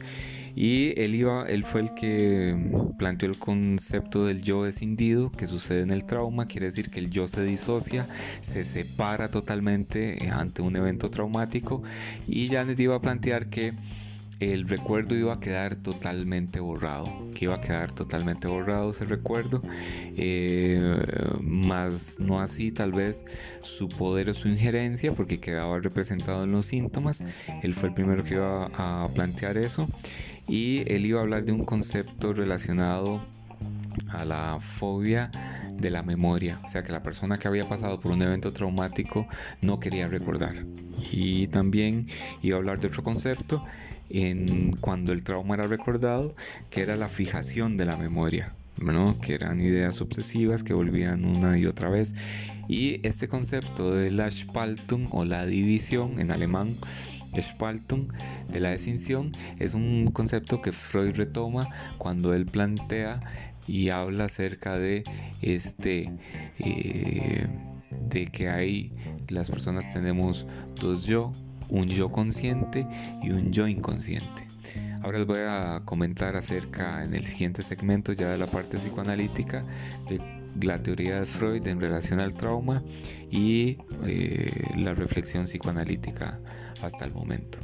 Y 0.55 0.99
él, 0.99 1.15
iba, 1.15 1.45
él 1.47 1.63
fue 1.63 1.81
el 1.81 1.93
que 1.93 2.55
planteó 2.97 3.29
el 3.29 3.37
concepto 3.37 4.25
del 4.25 4.41
yo 4.41 4.65
escindido 4.65 5.31
que 5.31 5.47
sucede 5.47 5.81
en 5.81 5.91
el 5.91 6.05
trauma, 6.05 6.47
quiere 6.47 6.67
decir 6.67 6.89
que 6.89 6.99
el 6.99 7.09
yo 7.09 7.27
se 7.27 7.43
disocia, 7.43 8.07
se 8.41 8.63
separa 8.63 9.31
totalmente 9.31 10.23
eh, 10.23 10.29
ante 10.31 10.61
un 10.61 10.75
evento 10.75 11.09
traumático. 11.09 11.83
Y 12.27 12.49
Janet 12.49 12.79
iba 12.79 12.95
a 12.95 13.01
plantear 13.01 13.49
que 13.49 13.73
el 14.39 14.69
recuerdo 14.69 15.15
iba 15.15 15.33
a 15.33 15.39
quedar 15.39 15.75
totalmente 15.75 16.61
borrado, 16.61 17.29
que 17.35 17.45
iba 17.45 17.55
a 17.55 17.61
quedar 17.61 17.91
totalmente 17.91 18.47
borrado 18.47 18.91
ese 18.91 19.03
recuerdo, 19.03 19.61
eh, 20.15 20.97
más 21.41 22.19
no 22.19 22.39
así 22.39 22.71
tal 22.71 22.93
vez 22.93 23.25
su 23.61 23.89
poder 23.89 24.29
o 24.29 24.33
su 24.33 24.47
injerencia, 24.47 25.13
porque 25.13 25.41
quedaba 25.41 25.79
representado 25.79 26.45
en 26.45 26.53
los 26.53 26.65
síntomas. 26.65 27.21
Él 27.63 27.73
fue 27.73 27.89
el 27.89 27.95
primero 27.95 28.23
que 28.23 28.35
iba 28.35 28.69
a 28.73 29.09
plantear 29.13 29.57
eso 29.57 29.89
y 30.49 30.83
él 30.91 31.05
iba 31.05 31.19
a 31.19 31.23
hablar 31.23 31.45
de 31.45 31.51
un 31.51 31.63
concepto 31.63 32.33
relacionado 32.33 33.25
a 34.09 34.25
la 34.25 34.57
fobia 34.59 35.31
de 35.77 35.89
la 35.91 36.03
memoria, 36.03 36.59
o 36.63 36.67
sea 36.67 36.83
que 36.83 36.91
la 36.91 37.03
persona 37.03 37.37
que 37.37 37.47
había 37.47 37.69
pasado 37.69 37.99
por 37.99 38.11
un 38.11 38.21
evento 38.21 38.51
traumático 38.51 39.27
no 39.61 39.79
quería 39.79 40.07
recordar. 40.07 40.65
Y 41.11 41.47
también 41.47 42.07
iba 42.41 42.57
a 42.57 42.59
hablar 42.59 42.79
de 42.79 42.87
otro 42.87 43.03
concepto 43.03 43.63
en 44.09 44.71
cuando 44.73 45.13
el 45.13 45.23
trauma 45.23 45.55
era 45.55 45.67
recordado, 45.67 46.35
que 46.69 46.81
era 46.81 46.97
la 46.97 47.09
fijación 47.09 47.77
de 47.77 47.85
la 47.85 47.95
memoria, 47.95 48.53
que 49.21 49.33
eran 49.33 49.61
ideas 49.61 50.01
obsesivas 50.01 50.63
que 50.63 50.73
volvían 50.73 51.25
una 51.25 51.57
y 51.57 51.65
otra 51.65 51.89
vez. 51.89 52.15
Y 52.67 53.05
este 53.07 53.27
concepto 53.27 53.93
de 53.93 54.11
la 54.11 54.29
Spaltung 54.31 55.07
o 55.11 55.25
la 55.25 55.45
división 55.45 56.19
en 56.19 56.31
alemán, 56.31 56.75
Spaltung, 57.39 58.11
de 58.49 58.59
la 58.59 58.71
distinción, 58.71 59.31
es 59.59 59.73
un 59.73 60.07
concepto 60.07 60.61
que 60.61 60.71
Freud 60.71 61.15
retoma 61.15 61.69
cuando 61.97 62.33
él 62.33 62.45
plantea 62.45 63.21
y 63.67 63.89
habla 63.89 64.25
acerca 64.25 64.79
de 64.79 65.03
este 65.41 66.11
eh, 66.59 67.47
de 68.09 68.27
que 68.27 68.49
hay 68.49 68.91
las 69.27 69.49
personas 69.49 69.93
tenemos 69.93 70.47
dos 70.79 71.05
yo 71.05 71.33
un 71.69 71.87
yo 71.87 72.11
consciente 72.11 72.87
y 73.21 73.29
un 73.29 73.51
yo 73.51 73.67
inconsciente. 73.67 74.47
Ahora 75.01 75.19
les 75.19 75.27
voy 75.27 75.39
a 75.47 75.81
comentar 75.85 76.35
acerca 76.35 77.03
en 77.03 77.13
el 77.13 77.23
siguiente 77.25 77.63
segmento 77.63 78.11
ya 78.11 78.29
de 78.29 78.37
la 78.37 78.47
parte 78.47 78.77
psicoanalítica 78.77 79.63
de 80.09 80.19
la 80.61 80.81
teoría 80.83 81.21
de 81.21 81.25
Freud 81.25 81.65
en 81.67 81.79
relación 81.79 82.19
al 82.19 82.33
trauma 82.33 82.83
y 83.31 83.77
eh, 84.05 84.51
la 84.75 84.93
reflexión 84.93 85.45
psicoanalítica 85.45 86.39
hasta 86.81 87.05
el 87.05 87.13
momento. 87.13 87.59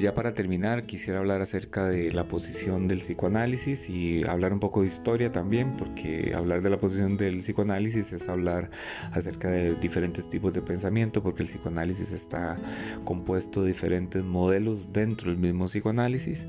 Ya 0.00 0.14
para 0.14 0.34
terminar 0.34 0.86
quisiera 0.86 1.18
hablar 1.18 1.42
acerca 1.42 1.86
de 1.86 2.12
la 2.12 2.28
posición 2.28 2.88
del 2.88 2.98
psicoanálisis 2.98 3.88
y 3.88 4.26
hablar 4.26 4.52
un 4.52 4.60
poco 4.60 4.80
de 4.80 4.86
historia 4.86 5.30
también, 5.30 5.76
porque 5.76 6.34
hablar 6.34 6.62
de 6.62 6.70
la 6.70 6.78
posición 6.78 7.16
del 7.16 7.38
psicoanálisis 7.38 8.12
es 8.12 8.28
hablar 8.28 8.70
acerca 9.12 9.50
de 9.50 9.74
diferentes 9.76 10.28
tipos 10.28 10.54
de 10.54 10.62
pensamiento, 10.62 11.22
porque 11.22 11.42
el 11.42 11.48
psicoanálisis 11.48 12.12
está 12.12 12.58
compuesto 13.04 13.62
de 13.62 13.68
diferentes 13.68 14.24
modelos 14.24 14.92
dentro 14.92 15.30
del 15.30 15.38
mismo 15.38 15.66
psicoanálisis. 15.66 16.46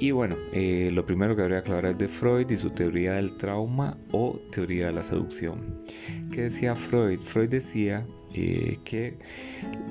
Y 0.00 0.12
bueno, 0.12 0.36
eh, 0.52 0.90
lo 0.92 1.04
primero 1.04 1.34
que 1.34 1.42
habría 1.42 1.60
que 1.62 1.72
hablar 1.72 1.92
es 1.92 1.98
de 1.98 2.06
Freud 2.06 2.48
y 2.50 2.56
su 2.56 2.70
teoría 2.70 3.14
del 3.14 3.36
trauma 3.36 3.98
o 4.12 4.38
teoría 4.52 4.86
de 4.86 4.92
la 4.92 5.02
seducción. 5.02 5.74
¿Qué 6.30 6.42
decía 6.42 6.76
Freud? 6.76 7.18
Freud 7.20 7.48
decía 7.48 8.06
eh, 8.34 8.76
que 8.84 9.16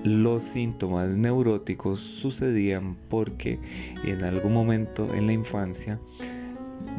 los 0.04 0.44
síntomas 0.44 1.16
neuróticos 1.16 2.00
sucedían 2.00 2.96
porque 3.10 3.60
en 4.06 4.24
algún 4.24 4.54
momento 4.54 5.14
en 5.14 5.28
la 5.28 5.34
infancia 5.34 6.00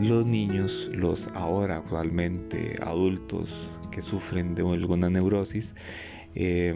los 0.01 0.27
niños, 0.27 0.91
los 0.93 1.29
ahora 1.35 1.79
actualmente 1.79 2.77
adultos 2.83 3.71
que 3.91 4.01
sufren 4.01 4.55
de 4.55 4.63
alguna 4.63 5.11
neurosis, 5.11 5.75
eh, 6.35 6.75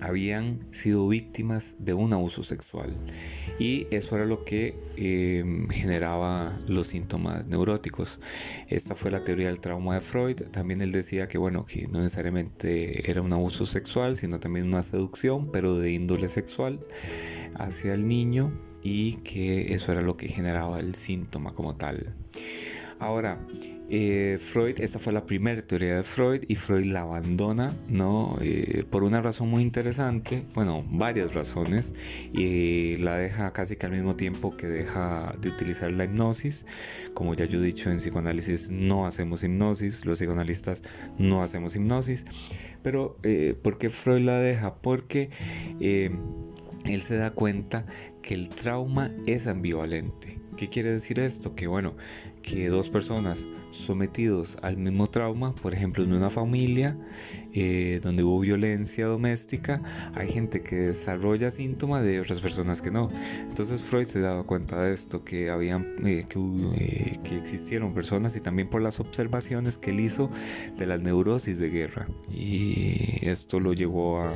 habían 0.00 0.66
sido 0.72 1.06
víctimas 1.08 1.76
de 1.78 1.94
un 1.94 2.12
abuso 2.12 2.42
sexual 2.42 2.96
y 3.58 3.86
eso 3.90 4.16
era 4.16 4.24
lo 4.24 4.44
que 4.44 4.74
em, 4.96 5.68
generaba 5.68 6.58
los 6.66 6.88
síntomas 6.88 7.46
neuróticos. 7.46 8.20
Esta 8.68 8.94
fue 8.94 9.10
la 9.10 9.24
teoría 9.24 9.48
del 9.48 9.60
trauma 9.60 9.94
de 9.94 10.00
Freud. 10.00 10.36
También 10.50 10.80
él 10.80 10.92
decía 10.92 11.28
que 11.28 11.38
bueno, 11.38 11.64
que 11.64 11.86
no 11.86 12.00
necesariamente 12.00 13.10
era 13.10 13.22
un 13.22 13.32
abuso 13.32 13.66
sexual, 13.66 14.16
sino 14.16 14.40
también 14.40 14.66
una 14.66 14.82
seducción, 14.82 15.50
pero 15.52 15.78
de 15.78 15.92
índole 15.92 16.28
sexual 16.28 16.80
hacia 17.58 17.94
el 17.94 18.08
niño 18.08 18.52
y 18.82 19.16
que 19.16 19.74
eso 19.74 19.92
era 19.92 20.00
lo 20.00 20.16
que 20.16 20.28
generaba 20.28 20.80
el 20.80 20.94
síntoma 20.94 21.52
como 21.52 21.76
tal. 21.76 22.14
Ahora, 23.00 23.38
eh, 23.88 24.36
Freud, 24.38 24.78
esta 24.78 24.98
fue 24.98 25.14
la 25.14 25.24
primera 25.24 25.62
teoría 25.62 25.96
de 25.96 26.02
Freud 26.02 26.44
y 26.48 26.54
Freud 26.54 26.84
la 26.84 27.00
abandona, 27.00 27.74
¿no? 27.88 28.36
Eh, 28.42 28.84
por 28.90 29.04
una 29.04 29.22
razón 29.22 29.48
muy 29.48 29.62
interesante, 29.62 30.44
bueno, 30.54 30.84
varias 30.86 31.32
razones, 31.32 31.94
y 32.30 32.98
la 32.98 33.16
deja 33.16 33.54
casi 33.54 33.76
que 33.76 33.86
al 33.86 33.92
mismo 33.92 34.16
tiempo 34.16 34.54
que 34.54 34.66
deja 34.66 35.34
de 35.40 35.48
utilizar 35.48 35.90
la 35.92 36.04
hipnosis. 36.04 36.66
Como 37.14 37.34
ya 37.34 37.46
yo 37.46 37.58
he 37.58 37.64
dicho 37.64 37.90
en 37.90 37.96
psicoanálisis, 37.96 38.70
no 38.70 39.06
hacemos 39.06 39.42
hipnosis, 39.44 40.04
los 40.04 40.18
psicoanalistas 40.18 40.82
no 41.18 41.42
hacemos 41.42 41.74
hipnosis, 41.76 42.26
pero 42.82 43.16
eh, 43.22 43.56
¿por 43.62 43.78
qué 43.78 43.88
Freud 43.88 44.26
la 44.26 44.40
deja? 44.40 44.74
Porque 44.74 45.30
él 45.80 47.00
se 47.00 47.16
da 47.16 47.30
cuenta 47.30 47.86
que 48.20 48.34
el 48.34 48.50
trauma 48.50 49.10
es 49.26 49.46
ambivalente. 49.46 50.38
¿Qué 50.60 50.68
quiere 50.68 50.92
decir 50.92 51.18
esto? 51.20 51.54
Que 51.54 51.66
bueno, 51.66 51.94
que 52.42 52.68
dos 52.68 52.88
personas 52.90 53.46
sometidos 53.70 54.58
al 54.62 54.76
mismo 54.76 55.06
trauma, 55.06 55.54
por 55.54 55.74
ejemplo 55.74 56.02
en 56.04 56.12
una 56.12 56.30
familia 56.30 56.96
eh, 57.52 58.00
donde 58.02 58.22
hubo 58.22 58.40
violencia 58.40 59.06
doméstica, 59.06 59.82
hay 60.14 60.28
gente 60.28 60.62
que 60.62 60.76
desarrolla 60.76 61.50
síntomas 61.50 62.02
de 62.02 62.20
otras 62.20 62.40
personas 62.40 62.82
que 62.82 62.90
no. 62.90 63.10
Entonces 63.48 63.82
Freud 63.82 64.06
se 64.06 64.20
daba 64.20 64.44
cuenta 64.44 64.82
de 64.82 64.94
esto, 64.94 65.24
que 65.24 65.50
habían 65.50 65.94
eh, 66.06 66.24
que, 66.28 66.38
eh, 66.38 67.18
que, 67.22 67.38
existieron 67.38 67.94
personas 67.94 68.36
y 68.36 68.40
también 68.40 68.68
por 68.68 68.82
las 68.82 69.00
observaciones 69.00 69.78
que 69.78 69.90
él 69.90 70.00
hizo 70.00 70.30
de 70.76 70.86
las 70.86 71.02
neurosis 71.02 71.58
de 71.58 71.70
guerra. 71.70 72.08
Y 72.30 73.18
esto 73.22 73.60
lo 73.60 73.72
llevó 73.72 74.20
a 74.20 74.34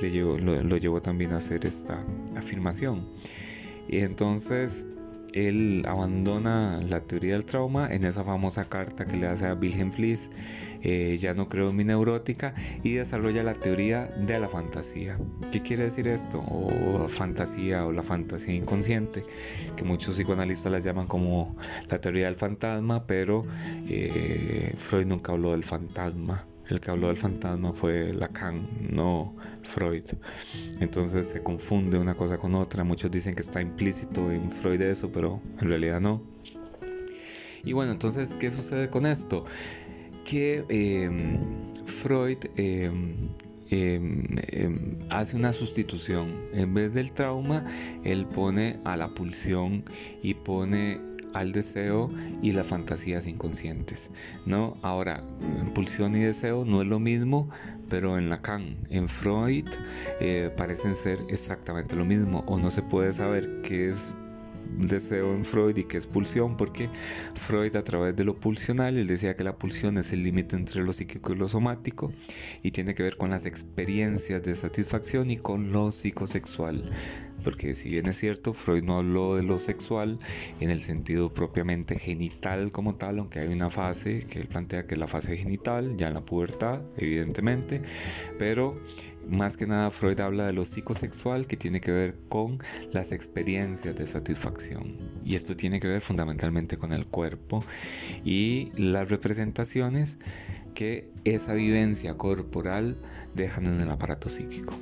le 0.00 0.10
llevó, 0.10 0.38
lo, 0.38 0.62
lo 0.62 0.76
llevó 0.76 1.02
también 1.02 1.32
a 1.32 1.38
hacer 1.38 1.66
esta 1.66 2.04
afirmación. 2.36 3.08
Y 3.88 3.98
entonces 3.98 4.86
él 5.34 5.84
abandona 5.86 6.80
la 6.82 7.00
teoría 7.00 7.34
del 7.34 7.44
trauma 7.44 7.92
en 7.92 8.04
esa 8.04 8.24
famosa 8.24 8.68
carta 8.68 9.06
que 9.06 9.16
le 9.16 9.26
hace 9.26 9.46
a 9.46 9.54
Wilhelm 9.54 9.92
Fliess, 9.92 10.30
eh, 10.82 11.16
ya 11.18 11.34
no 11.34 11.48
creo 11.48 11.70
en 11.70 11.76
mi 11.76 11.84
neurótica, 11.84 12.54
y 12.82 12.94
desarrolla 12.94 13.42
la 13.42 13.54
teoría 13.54 14.06
de 14.06 14.40
la 14.40 14.48
fantasía. 14.48 15.18
¿Qué 15.52 15.60
quiere 15.60 15.84
decir 15.84 16.08
esto? 16.08 16.40
O 16.40 17.08
fantasía 17.08 17.86
o 17.86 17.92
la 17.92 18.02
fantasía 18.02 18.54
inconsciente, 18.54 19.22
que 19.76 19.84
muchos 19.84 20.16
psicoanalistas 20.16 20.72
la 20.72 20.78
llaman 20.78 21.06
como 21.06 21.56
la 21.88 22.00
teoría 22.00 22.26
del 22.26 22.36
fantasma, 22.36 23.06
pero 23.06 23.44
eh, 23.88 24.74
Freud 24.76 25.06
nunca 25.06 25.32
habló 25.32 25.52
del 25.52 25.64
fantasma. 25.64 26.47
El 26.68 26.80
que 26.80 26.90
habló 26.90 27.08
del 27.08 27.16
fantasma 27.16 27.72
fue 27.72 28.12
Lacan, 28.12 28.68
no 28.90 29.34
Freud. 29.62 30.04
Entonces 30.80 31.26
se 31.26 31.42
confunde 31.42 31.98
una 31.98 32.14
cosa 32.14 32.36
con 32.36 32.54
otra. 32.54 32.84
Muchos 32.84 33.10
dicen 33.10 33.34
que 33.34 33.42
está 33.42 33.62
implícito 33.62 34.30
en 34.30 34.50
Freud 34.50 34.80
eso, 34.82 35.10
pero 35.10 35.40
en 35.60 35.68
realidad 35.68 36.00
no. 36.00 36.22
Y 37.64 37.72
bueno, 37.72 37.92
entonces, 37.92 38.34
¿qué 38.34 38.50
sucede 38.50 38.90
con 38.90 39.06
esto? 39.06 39.44
Que 40.24 40.64
em, 40.68 41.40
Freud 41.86 42.38
em, 42.56 43.16
em, 43.70 44.98
hace 45.10 45.36
una 45.36 45.52
sustitución. 45.52 46.28
En 46.52 46.74
vez 46.74 46.92
del 46.92 47.12
trauma, 47.12 47.64
él 48.04 48.26
pone 48.26 48.80
a 48.84 48.96
la 48.96 49.08
pulsión 49.14 49.84
y 50.22 50.34
pone 50.34 51.00
al 51.38 51.52
deseo 51.52 52.10
y 52.42 52.52
las 52.52 52.66
fantasías 52.66 53.28
inconscientes, 53.28 54.10
¿no? 54.44 54.76
Ahora, 54.82 55.22
pulsión 55.72 56.16
y 56.16 56.20
deseo 56.20 56.64
no 56.64 56.82
es 56.82 56.88
lo 56.88 56.98
mismo, 56.98 57.48
pero 57.88 58.18
en 58.18 58.28
Lacan, 58.28 58.76
en 58.90 59.08
Freud, 59.08 59.66
eh, 60.20 60.52
parecen 60.56 60.96
ser 60.96 61.20
exactamente 61.28 61.94
lo 61.94 62.04
mismo, 62.04 62.42
o 62.46 62.58
no 62.58 62.70
se 62.70 62.82
puede 62.82 63.12
saber 63.12 63.62
qué 63.62 63.88
es 63.88 64.16
deseo 64.76 65.34
en 65.34 65.44
Freud 65.44 65.76
y 65.76 65.84
qué 65.84 65.96
es 65.96 66.06
pulsión, 66.06 66.56
porque 66.56 66.88
Freud 67.34 67.74
a 67.76 67.84
través 67.84 68.16
de 68.16 68.24
lo 68.24 68.38
pulsional, 68.38 68.96
él 68.96 69.06
decía 69.06 69.36
que 69.36 69.44
la 69.44 69.56
pulsión 69.56 69.98
es 69.98 70.12
el 70.12 70.22
límite 70.22 70.56
entre 70.56 70.82
lo 70.82 70.92
psíquico 70.92 71.32
y 71.32 71.36
lo 71.36 71.48
somático 71.48 72.12
y 72.62 72.70
tiene 72.70 72.94
que 72.94 73.02
ver 73.02 73.16
con 73.16 73.30
las 73.30 73.46
experiencias 73.46 74.42
de 74.42 74.54
satisfacción 74.54 75.30
y 75.30 75.36
con 75.36 75.72
lo 75.72 75.90
psicosexual. 75.90 76.84
Porque 77.44 77.74
si 77.74 77.88
bien 77.90 78.06
es 78.06 78.18
cierto, 78.18 78.52
Freud 78.52 78.82
no 78.82 78.98
habló 78.98 79.36
de 79.36 79.42
lo 79.42 79.58
sexual 79.58 80.18
en 80.60 80.70
el 80.70 80.80
sentido 80.80 81.32
propiamente 81.32 81.96
genital 81.96 82.72
como 82.72 82.96
tal, 82.96 83.20
aunque 83.20 83.38
hay 83.38 83.48
una 83.48 83.70
fase 83.70 84.20
que 84.20 84.40
él 84.40 84.48
plantea 84.48 84.86
que 84.86 84.94
es 84.94 85.00
la 85.00 85.06
fase 85.06 85.36
genital, 85.36 85.96
ya 85.96 86.08
en 86.08 86.14
la 86.14 86.24
pubertad, 86.24 86.82
evidentemente, 86.96 87.80
pero 88.38 88.80
más 89.28 89.56
que 89.56 89.66
nada 89.66 89.90
Freud 89.90 90.18
habla 90.20 90.46
de 90.46 90.52
lo 90.52 90.64
psicosexual 90.64 91.46
que 91.46 91.56
tiene 91.56 91.80
que 91.80 91.92
ver 91.92 92.16
con 92.28 92.58
las 92.92 93.12
experiencias 93.12 93.96
de 93.96 94.06
satisfacción. 94.06 94.96
Y 95.24 95.34
esto 95.34 95.56
tiene 95.56 95.80
que 95.80 95.88
ver 95.88 96.00
fundamentalmente 96.00 96.76
con 96.76 96.92
el 96.92 97.06
cuerpo 97.06 97.64
y 98.24 98.72
las 98.76 99.08
representaciones 99.08 100.18
que 100.74 101.10
esa 101.24 101.54
vivencia 101.54 102.14
corporal 102.14 102.96
dejan 103.34 103.66
en 103.66 103.80
el 103.80 103.90
aparato 103.90 104.28
psíquico. 104.28 104.74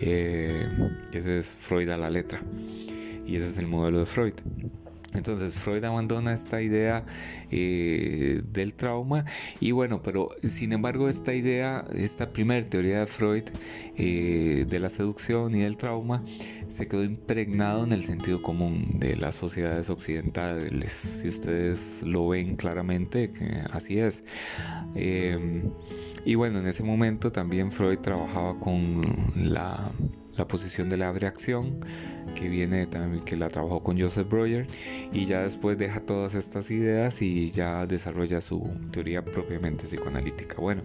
Eh, 0.00 0.68
ese 1.12 1.38
es 1.38 1.56
Freud 1.56 1.88
a 1.90 1.96
la 1.96 2.10
letra. 2.10 2.40
Y 3.26 3.36
ese 3.36 3.48
es 3.48 3.58
el 3.58 3.66
modelo 3.66 4.00
de 4.00 4.06
Freud. 4.06 4.34
Entonces 5.14 5.54
Freud 5.54 5.84
abandona 5.84 6.34
esta 6.34 6.60
idea 6.60 7.04
eh, 7.50 8.42
del 8.52 8.74
trauma 8.74 9.24
y 9.60 9.70
bueno, 9.70 10.02
pero 10.02 10.30
sin 10.42 10.72
embargo 10.72 11.08
esta 11.08 11.34
idea, 11.34 11.84
esta 11.94 12.30
primera 12.30 12.66
teoría 12.66 13.00
de 13.00 13.06
Freud 13.06 13.44
eh, 13.96 14.66
de 14.68 14.78
la 14.80 14.88
seducción 14.88 15.54
y 15.54 15.60
del 15.60 15.76
trauma 15.76 16.22
se 16.68 16.88
quedó 16.88 17.04
impregnado 17.04 17.84
en 17.84 17.92
el 17.92 18.02
sentido 18.02 18.42
común 18.42 18.98
de 18.98 19.16
las 19.16 19.36
sociedades 19.36 19.88
occidentales. 19.88 20.92
Si 20.92 21.28
ustedes 21.28 22.02
lo 22.02 22.28
ven 22.28 22.56
claramente, 22.56 23.32
así 23.70 23.98
es. 23.98 24.24
Eh, 24.96 25.62
y 26.24 26.34
bueno, 26.34 26.58
en 26.58 26.66
ese 26.66 26.82
momento 26.82 27.30
también 27.30 27.70
Freud 27.70 27.98
trabajaba 27.98 28.58
con 28.58 29.32
la 29.36 29.92
la 30.36 30.46
posición 30.46 30.88
de 30.88 30.96
la 30.96 31.08
abreacción, 31.08 31.78
que 32.34 32.48
viene 32.48 32.86
también, 32.86 33.24
que 33.24 33.36
la 33.36 33.48
trabajó 33.48 33.82
con 33.82 34.00
Joseph 34.00 34.28
Breuer, 34.28 34.66
y 35.12 35.26
ya 35.26 35.42
después 35.42 35.78
deja 35.78 36.00
todas 36.00 36.34
estas 36.34 36.70
ideas 36.70 37.22
y 37.22 37.50
ya 37.50 37.86
desarrolla 37.86 38.40
su 38.40 38.70
teoría 38.90 39.24
propiamente 39.24 39.84
psicoanalítica. 39.86 40.56
Bueno, 40.60 40.82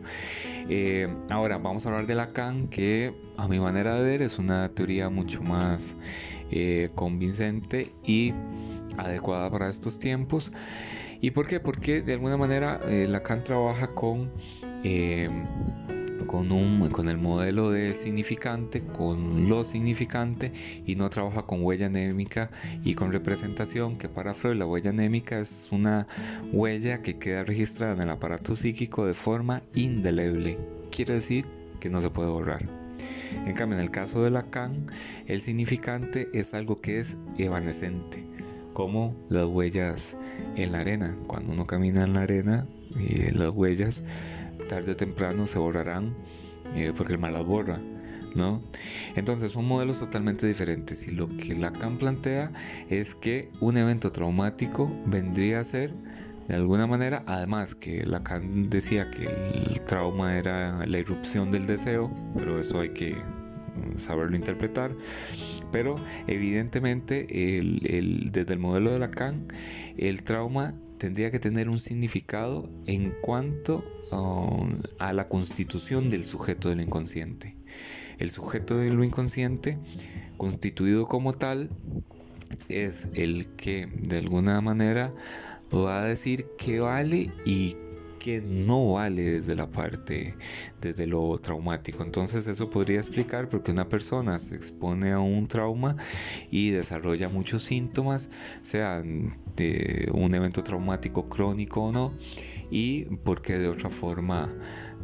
eh, 0.69 1.07
ahora 1.29 1.57
vamos 1.57 1.85
a 1.85 1.89
hablar 1.89 2.07
de 2.07 2.15
Lacan, 2.15 2.67
que 2.67 3.13
a 3.37 3.47
mi 3.47 3.59
manera 3.59 3.95
de 3.95 4.03
ver 4.03 4.21
es 4.21 4.39
una 4.39 4.69
teoría 4.69 5.09
mucho 5.09 5.41
más 5.41 5.95
eh, 6.51 6.89
convincente 6.95 7.91
y 8.05 8.33
adecuada 8.97 9.49
para 9.49 9.69
estos 9.69 9.99
tiempos. 9.99 10.51
¿Y 11.21 11.31
por 11.31 11.47
qué? 11.47 11.59
Porque 11.59 12.01
de 12.01 12.13
alguna 12.13 12.37
manera 12.37 12.79
eh, 12.87 13.07
Lacan 13.09 13.43
trabaja 13.43 13.93
con 13.93 14.31
con, 16.29 16.51
un, 16.51 16.87
con 16.91 17.09
el 17.09 17.17
modelo 17.17 17.71
de 17.71 17.91
significante, 17.91 18.83
con 18.83 19.49
lo 19.49 19.63
significante 19.63 20.53
y 20.85 20.95
no 20.95 21.09
trabaja 21.09 21.41
con 21.47 21.63
huella 21.63 21.87
anémica 21.87 22.51
y 22.83 22.93
con 22.93 23.11
representación, 23.11 23.97
que 23.97 24.09
para 24.09 24.35
Freud 24.35 24.55
la 24.55 24.67
huella 24.67 24.91
anémica 24.91 25.39
es 25.39 25.69
una 25.71 26.05
huella 26.53 27.01
que 27.01 27.17
queda 27.17 27.43
registrada 27.43 27.95
en 27.95 28.01
el 28.01 28.11
aparato 28.11 28.55
psíquico 28.55 29.07
de 29.07 29.15
forma 29.15 29.63
indeleble. 29.73 30.59
Quiere 30.91 31.15
decir 31.15 31.47
que 31.79 31.89
no 31.89 31.99
se 31.99 32.11
puede 32.11 32.29
borrar. 32.29 32.69
En 33.47 33.55
cambio, 33.55 33.79
en 33.79 33.83
el 33.83 33.89
caso 33.89 34.23
de 34.23 34.29
Lacan, 34.29 34.85
el 35.25 35.41
significante 35.41 36.27
es 36.33 36.53
algo 36.53 36.75
que 36.75 36.99
es 36.99 37.17
evanescente, 37.39 38.23
como 38.73 39.15
las 39.29 39.47
huellas 39.47 40.15
en 40.55 40.73
la 40.73 40.81
arena. 40.81 41.17
Cuando 41.25 41.53
uno 41.53 41.65
camina 41.65 42.03
en 42.03 42.13
la 42.13 42.21
arena, 42.21 42.67
eh, 42.99 43.31
las 43.33 43.49
huellas 43.49 44.03
tarde 44.69 44.93
o 44.93 44.95
temprano 44.95 45.47
se 45.47 45.59
borrarán 45.59 46.15
eh, 46.75 46.93
porque 46.95 47.13
el 47.13 47.19
mal 47.19 47.33
las 47.33 47.45
borra. 47.45 47.79
¿No? 48.35 48.61
Entonces 49.15 49.51
son 49.51 49.65
modelos 49.65 49.99
totalmente 49.99 50.45
diferentes 50.45 51.07
y 51.07 51.11
lo 51.11 51.27
que 51.27 51.55
Lacan 51.55 51.97
plantea 51.97 52.51
es 52.87 53.15
que 53.15 53.49
un 53.59 53.75
evento 53.75 54.11
traumático 54.11 54.87
vendría 55.07 55.61
a 55.61 55.63
ser 55.63 55.91
de 56.47 56.53
alguna 56.53 56.85
manera, 56.85 57.23
además 57.25 57.73
que 57.73 58.05
Lacan 58.05 58.69
decía 58.69 59.09
que 59.09 59.25
el 59.25 59.83
trauma 59.83 60.37
era 60.37 60.85
la 60.85 60.97
irrupción 60.99 61.49
del 61.51 61.65
deseo, 61.65 62.11
pero 62.35 62.59
eso 62.59 62.79
hay 62.79 62.89
que 62.89 63.15
mm, 63.15 63.97
saberlo 63.97 64.35
interpretar, 64.35 64.95
pero 65.71 65.99
evidentemente 66.27 67.25
desde 68.31 68.53
el 68.53 68.59
modelo 68.59 68.91
de 68.91 68.99
Lacan 68.99 69.47
el 69.97 70.21
trauma 70.21 70.75
tendría 70.99 71.31
que 71.31 71.39
tener 71.39 71.67
un 71.67 71.79
significado 71.79 72.69
en 72.85 73.11
cuanto 73.21 73.83
um, 74.11 74.79
a 74.97 75.13
la 75.13 75.27
constitución 75.27 76.09
del 76.09 76.25
sujeto 76.25 76.69
del 76.69 76.81
inconsciente. 76.81 77.55
El 78.17 78.29
sujeto 78.29 78.77
de 78.77 78.89
lo 78.89 79.03
inconsciente, 79.03 79.77
constituido 80.37 81.07
como 81.07 81.33
tal, 81.33 81.69
es 82.67 83.07
el 83.13 83.47
que 83.49 83.87
de 83.87 84.17
alguna 84.17 84.59
manera 84.61 85.13
va 85.73 86.01
a 86.01 86.05
decir 86.05 86.47
qué 86.57 86.79
vale 86.79 87.31
y 87.45 87.75
que 88.19 88.41
no 88.41 88.93
vale 88.93 89.23
desde 89.23 89.55
la 89.55 89.71
parte, 89.71 90.35
desde 90.81 91.07
lo 91.07 91.37
traumático. 91.39 92.03
Entonces 92.03 92.47
eso 92.47 92.69
podría 92.69 92.97
explicar 92.97 93.49
por 93.49 93.63
qué 93.63 93.71
una 93.71 93.87
persona 93.87 94.37
se 94.37 94.55
expone 94.55 95.11
a 95.11 95.19
un 95.19 95.47
trauma 95.47 95.95
y 96.51 96.71
desarrolla 96.71 97.29
muchos 97.29 97.63
síntomas, 97.63 98.29
sean 98.61 99.37
de 99.55 100.09
un 100.13 100.35
evento 100.35 100.63
traumático 100.63 101.29
crónico 101.29 101.85
o 101.85 101.91
no, 101.91 102.13
y 102.69 103.05
por 103.23 103.41
qué 103.41 103.57
de 103.57 103.67
otra 103.67 103.89
forma 103.89 104.49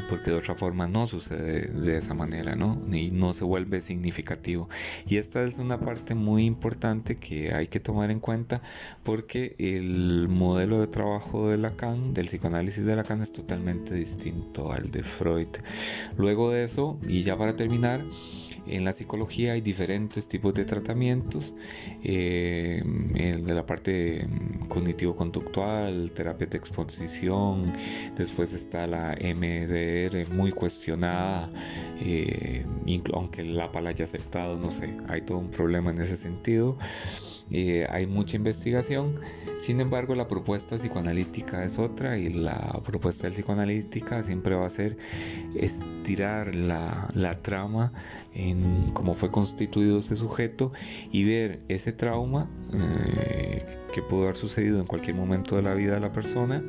porque 0.10 0.32
de 0.32 0.38
otra 0.38 0.56
forma 0.56 0.88
no 0.88 1.08
sucede 1.08 1.68
de 1.68 1.98
esa 1.98 2.14
manera, 2.14 2.56
¿no? 2.56 2.82
Y 2.92 3.12
no 3.12 3.34
se 3.34 3.44
vuelve 3.44 3.82
significativo. 3.82 4.70
Y 5.08 5.18
esta 5.18 5.44
es 5.44 5.60
una 5.60 5.80
parte 5.80 6.16
muy 6.16 6.46
importante 6.46 7.16
que 7.16 7.54
hay 7.54 7.68
que 7.68 7.80
tomar 7.80 8.12
en 8.12 8.20
cuenta 8.20 8.62
porque 9.04 9.56
el 9.58 10.28
modelo 10.30 10.80
de 10.80 10.88
trabajo 10.88 11.50
de 11.50 11.58
Lacan, 11.58 12.14
del 12.14 12.28
psicoanálisis 12.28 12.86
de 12.86 12.96
Lacan, 12.96 13.22
es 13.22 13.32
totalmente 13.32 13.96
distinto 13.96 14.72
al 14.72 14.92
de 14.92 15.04
Freud. 15.04 15.48
Luego 16.18 16.52
de 16.52 16.66
eso, 16.66 17.00
y 17.08 17.24
ya 17.24 17.38
para 17.38 17.56
terminar, 17.56 18.04
en 18.68 18.84
la 18.84 18.94
psicología 18.94 19.54
hay 19.54 19.62
diferentes 19.62 20.28
tipos 20.28 20.54
de 20.54 20.66
tratamientos, 20.66 21.56
eh, 22.04 22.82
de 22.84 23.54
la 23.54 23.66
parte 23.66 24.28
cognitivo-conductual, 24.68 26.12
terapia 26.14 26.48
de 26.48 26.58
exposición, 26.58 27.74
después 28.16 28.54
está 28.54 28.88
la 28.88 29.16
MDR 29.20 30.28
muy 30.34 30.52
cuestionada, 30.52 31.50
eh, 32.00 32.66
aunque 33.14 33.44
la 33.44 33.72
pala 33.72 33.90
haya 33.92 34.06
aceptado, 34.06 34.58
no 34.58 34.72
sé, 34.72 34.90
hay 35.08 35.22
todo 35.22 35.38
un 35.38 35.50
problema 35.52 35.92
en 35.92 36.02
ese 36.02 36.18
sentido. 36.18 36.78
Eh, 37.52 37.86
hay 37.92 38.08
mucha 38.08 38.38
investigación, 38.38 39.20
sin 39.60 39.80
embargo 39.80 40.16
la 40.16 40.28
propuesta 40.28 40.78
psicoanalítica 40.78 41.64
es 41.64 41.78
otra 41.78 42.18
y 42.18 42.34
la 42.34 42.82
propuesta 42.84 43.24
del 43.28 43.34
psicoanalítica 43.34 44.24
siempre 44.24 44.56
va 44.56 44.66
a 44.66 44.70
ser 44.70 44.98
estirar 45.56 46.56
la, 46.56 47.40
trama 47.44 47.94
en 48.34 48.92
cómo 48.94 49.14
fue 49.14 49.30
constituido 49.30 50.00
ese 50.00 50.16
sujeto 50.16 50.72
y 51.12 51.26
ver 51.26 51.60
ese 51.68 51.92
trauma 51.92 52.50
eh, 52.74 53.64
que 53.94 54.02
pudo 54.02 54.24
haber 54.24 54.38
sucedido 54.38 54.80
en 54.80 54.88
cualquier 54.88 55.16
momento 55.16 55.56
de 55.56 55.62
la 55.62 55.76
vida 55.76 55.94
de 55.94 56.00
la 56.00 56.12
persona, 56.12 56.64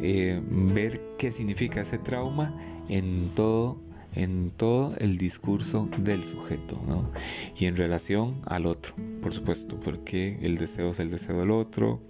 eh, 0.00 0.40
ver 0.44 1.00
qué 1.18 1.32
significa 1.32 1.80
ese 1.80 1.98
trauma 1.98 2.54
en 2.88 3.28
todo 3.34 3.89
en 4.14 4.50
todo 4.56 4.94
el 4.98 5.18
discurso 5.18 5.88
del 5.98 6.24
sujeto 6.24 6.80
¿no? 6.86 7.10
y 7.56 7.66
en 7.66 7.76
relación 7.76 8.40
al 8.46 8.66
otro, 8.66 8.94
por 9.22 9.32
supuesto, 9.32 9.78
porque 9.78 10.38
el 10.42 10.58
deseo 10.58 10.90
es 10.90 11.00
el 11.00 11.10
deseo 11.10 11.38
del 11.38 11.50
otro, 11.50 12.00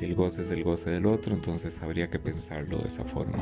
el 0.00 0.14
goce 0.14 0.42
es 0.42 0.50
el 0.50 0.62
goce 0.64 0.90
del 0.90 1.06
otro, 1.06 1.34
entonces 1.34 1.82
habría 1.82 2.10
que 2.10 2.18
pensarlo 2.18 2.78
de 2.78 2.88
esa 2.88 3.04
forma. 3.04 3.38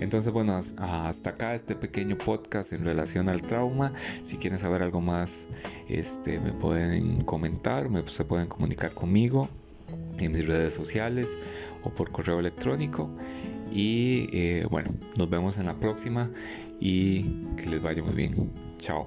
Entonces, 0.00 0.32
bueno, 0.32 0.58
hasta 0.78 1.30
acá 1.30 1.54
este 1.54 1.74
pequeño 1.74 2.18
podcast 2.18 2.72
en 2.72 2.84
relación 2.84 3.28
al 3.28 3.42
trauma. 3.42 3.92
Si 4.22 4.36
quieren 4.36 4.58
saber 4.58 4.82
algo 4.82 5.00
más, 5.00 5.48
este, 5.88 6.40
me 6.40 6.52
pueden 6.52 7.22
comentar, 7.22 7.88
me, 7.88 8.06
se 8.06 8.24
pueden 8.24 8.48
comunicar 8.48 8.94
conmigo 8.94 9.48
en 10.18 10.32
mis 10.32 10.46
redes 10.46 10.74
sociales 10.74 11.38
o 11.84 11.90
por 11.90 12.10
correo 12.10 12.40
electrónico. 12.40 13.10
Y 13.72 14.28
eh, 14.32 14.66
bueno, 14.70 14.94
nos 15.16 15.30
vemos 15.30 15.56
en 15.58 15.66
la 15.66 15.78
próxima 15.78 16.30
y 16.84 17.22
que 17.56 17.70
les 17.70 17.80
vaya 17.80 18.02
muy 18.02 18.14
bien. 18.14 18.50
Chao. 18.78 19.06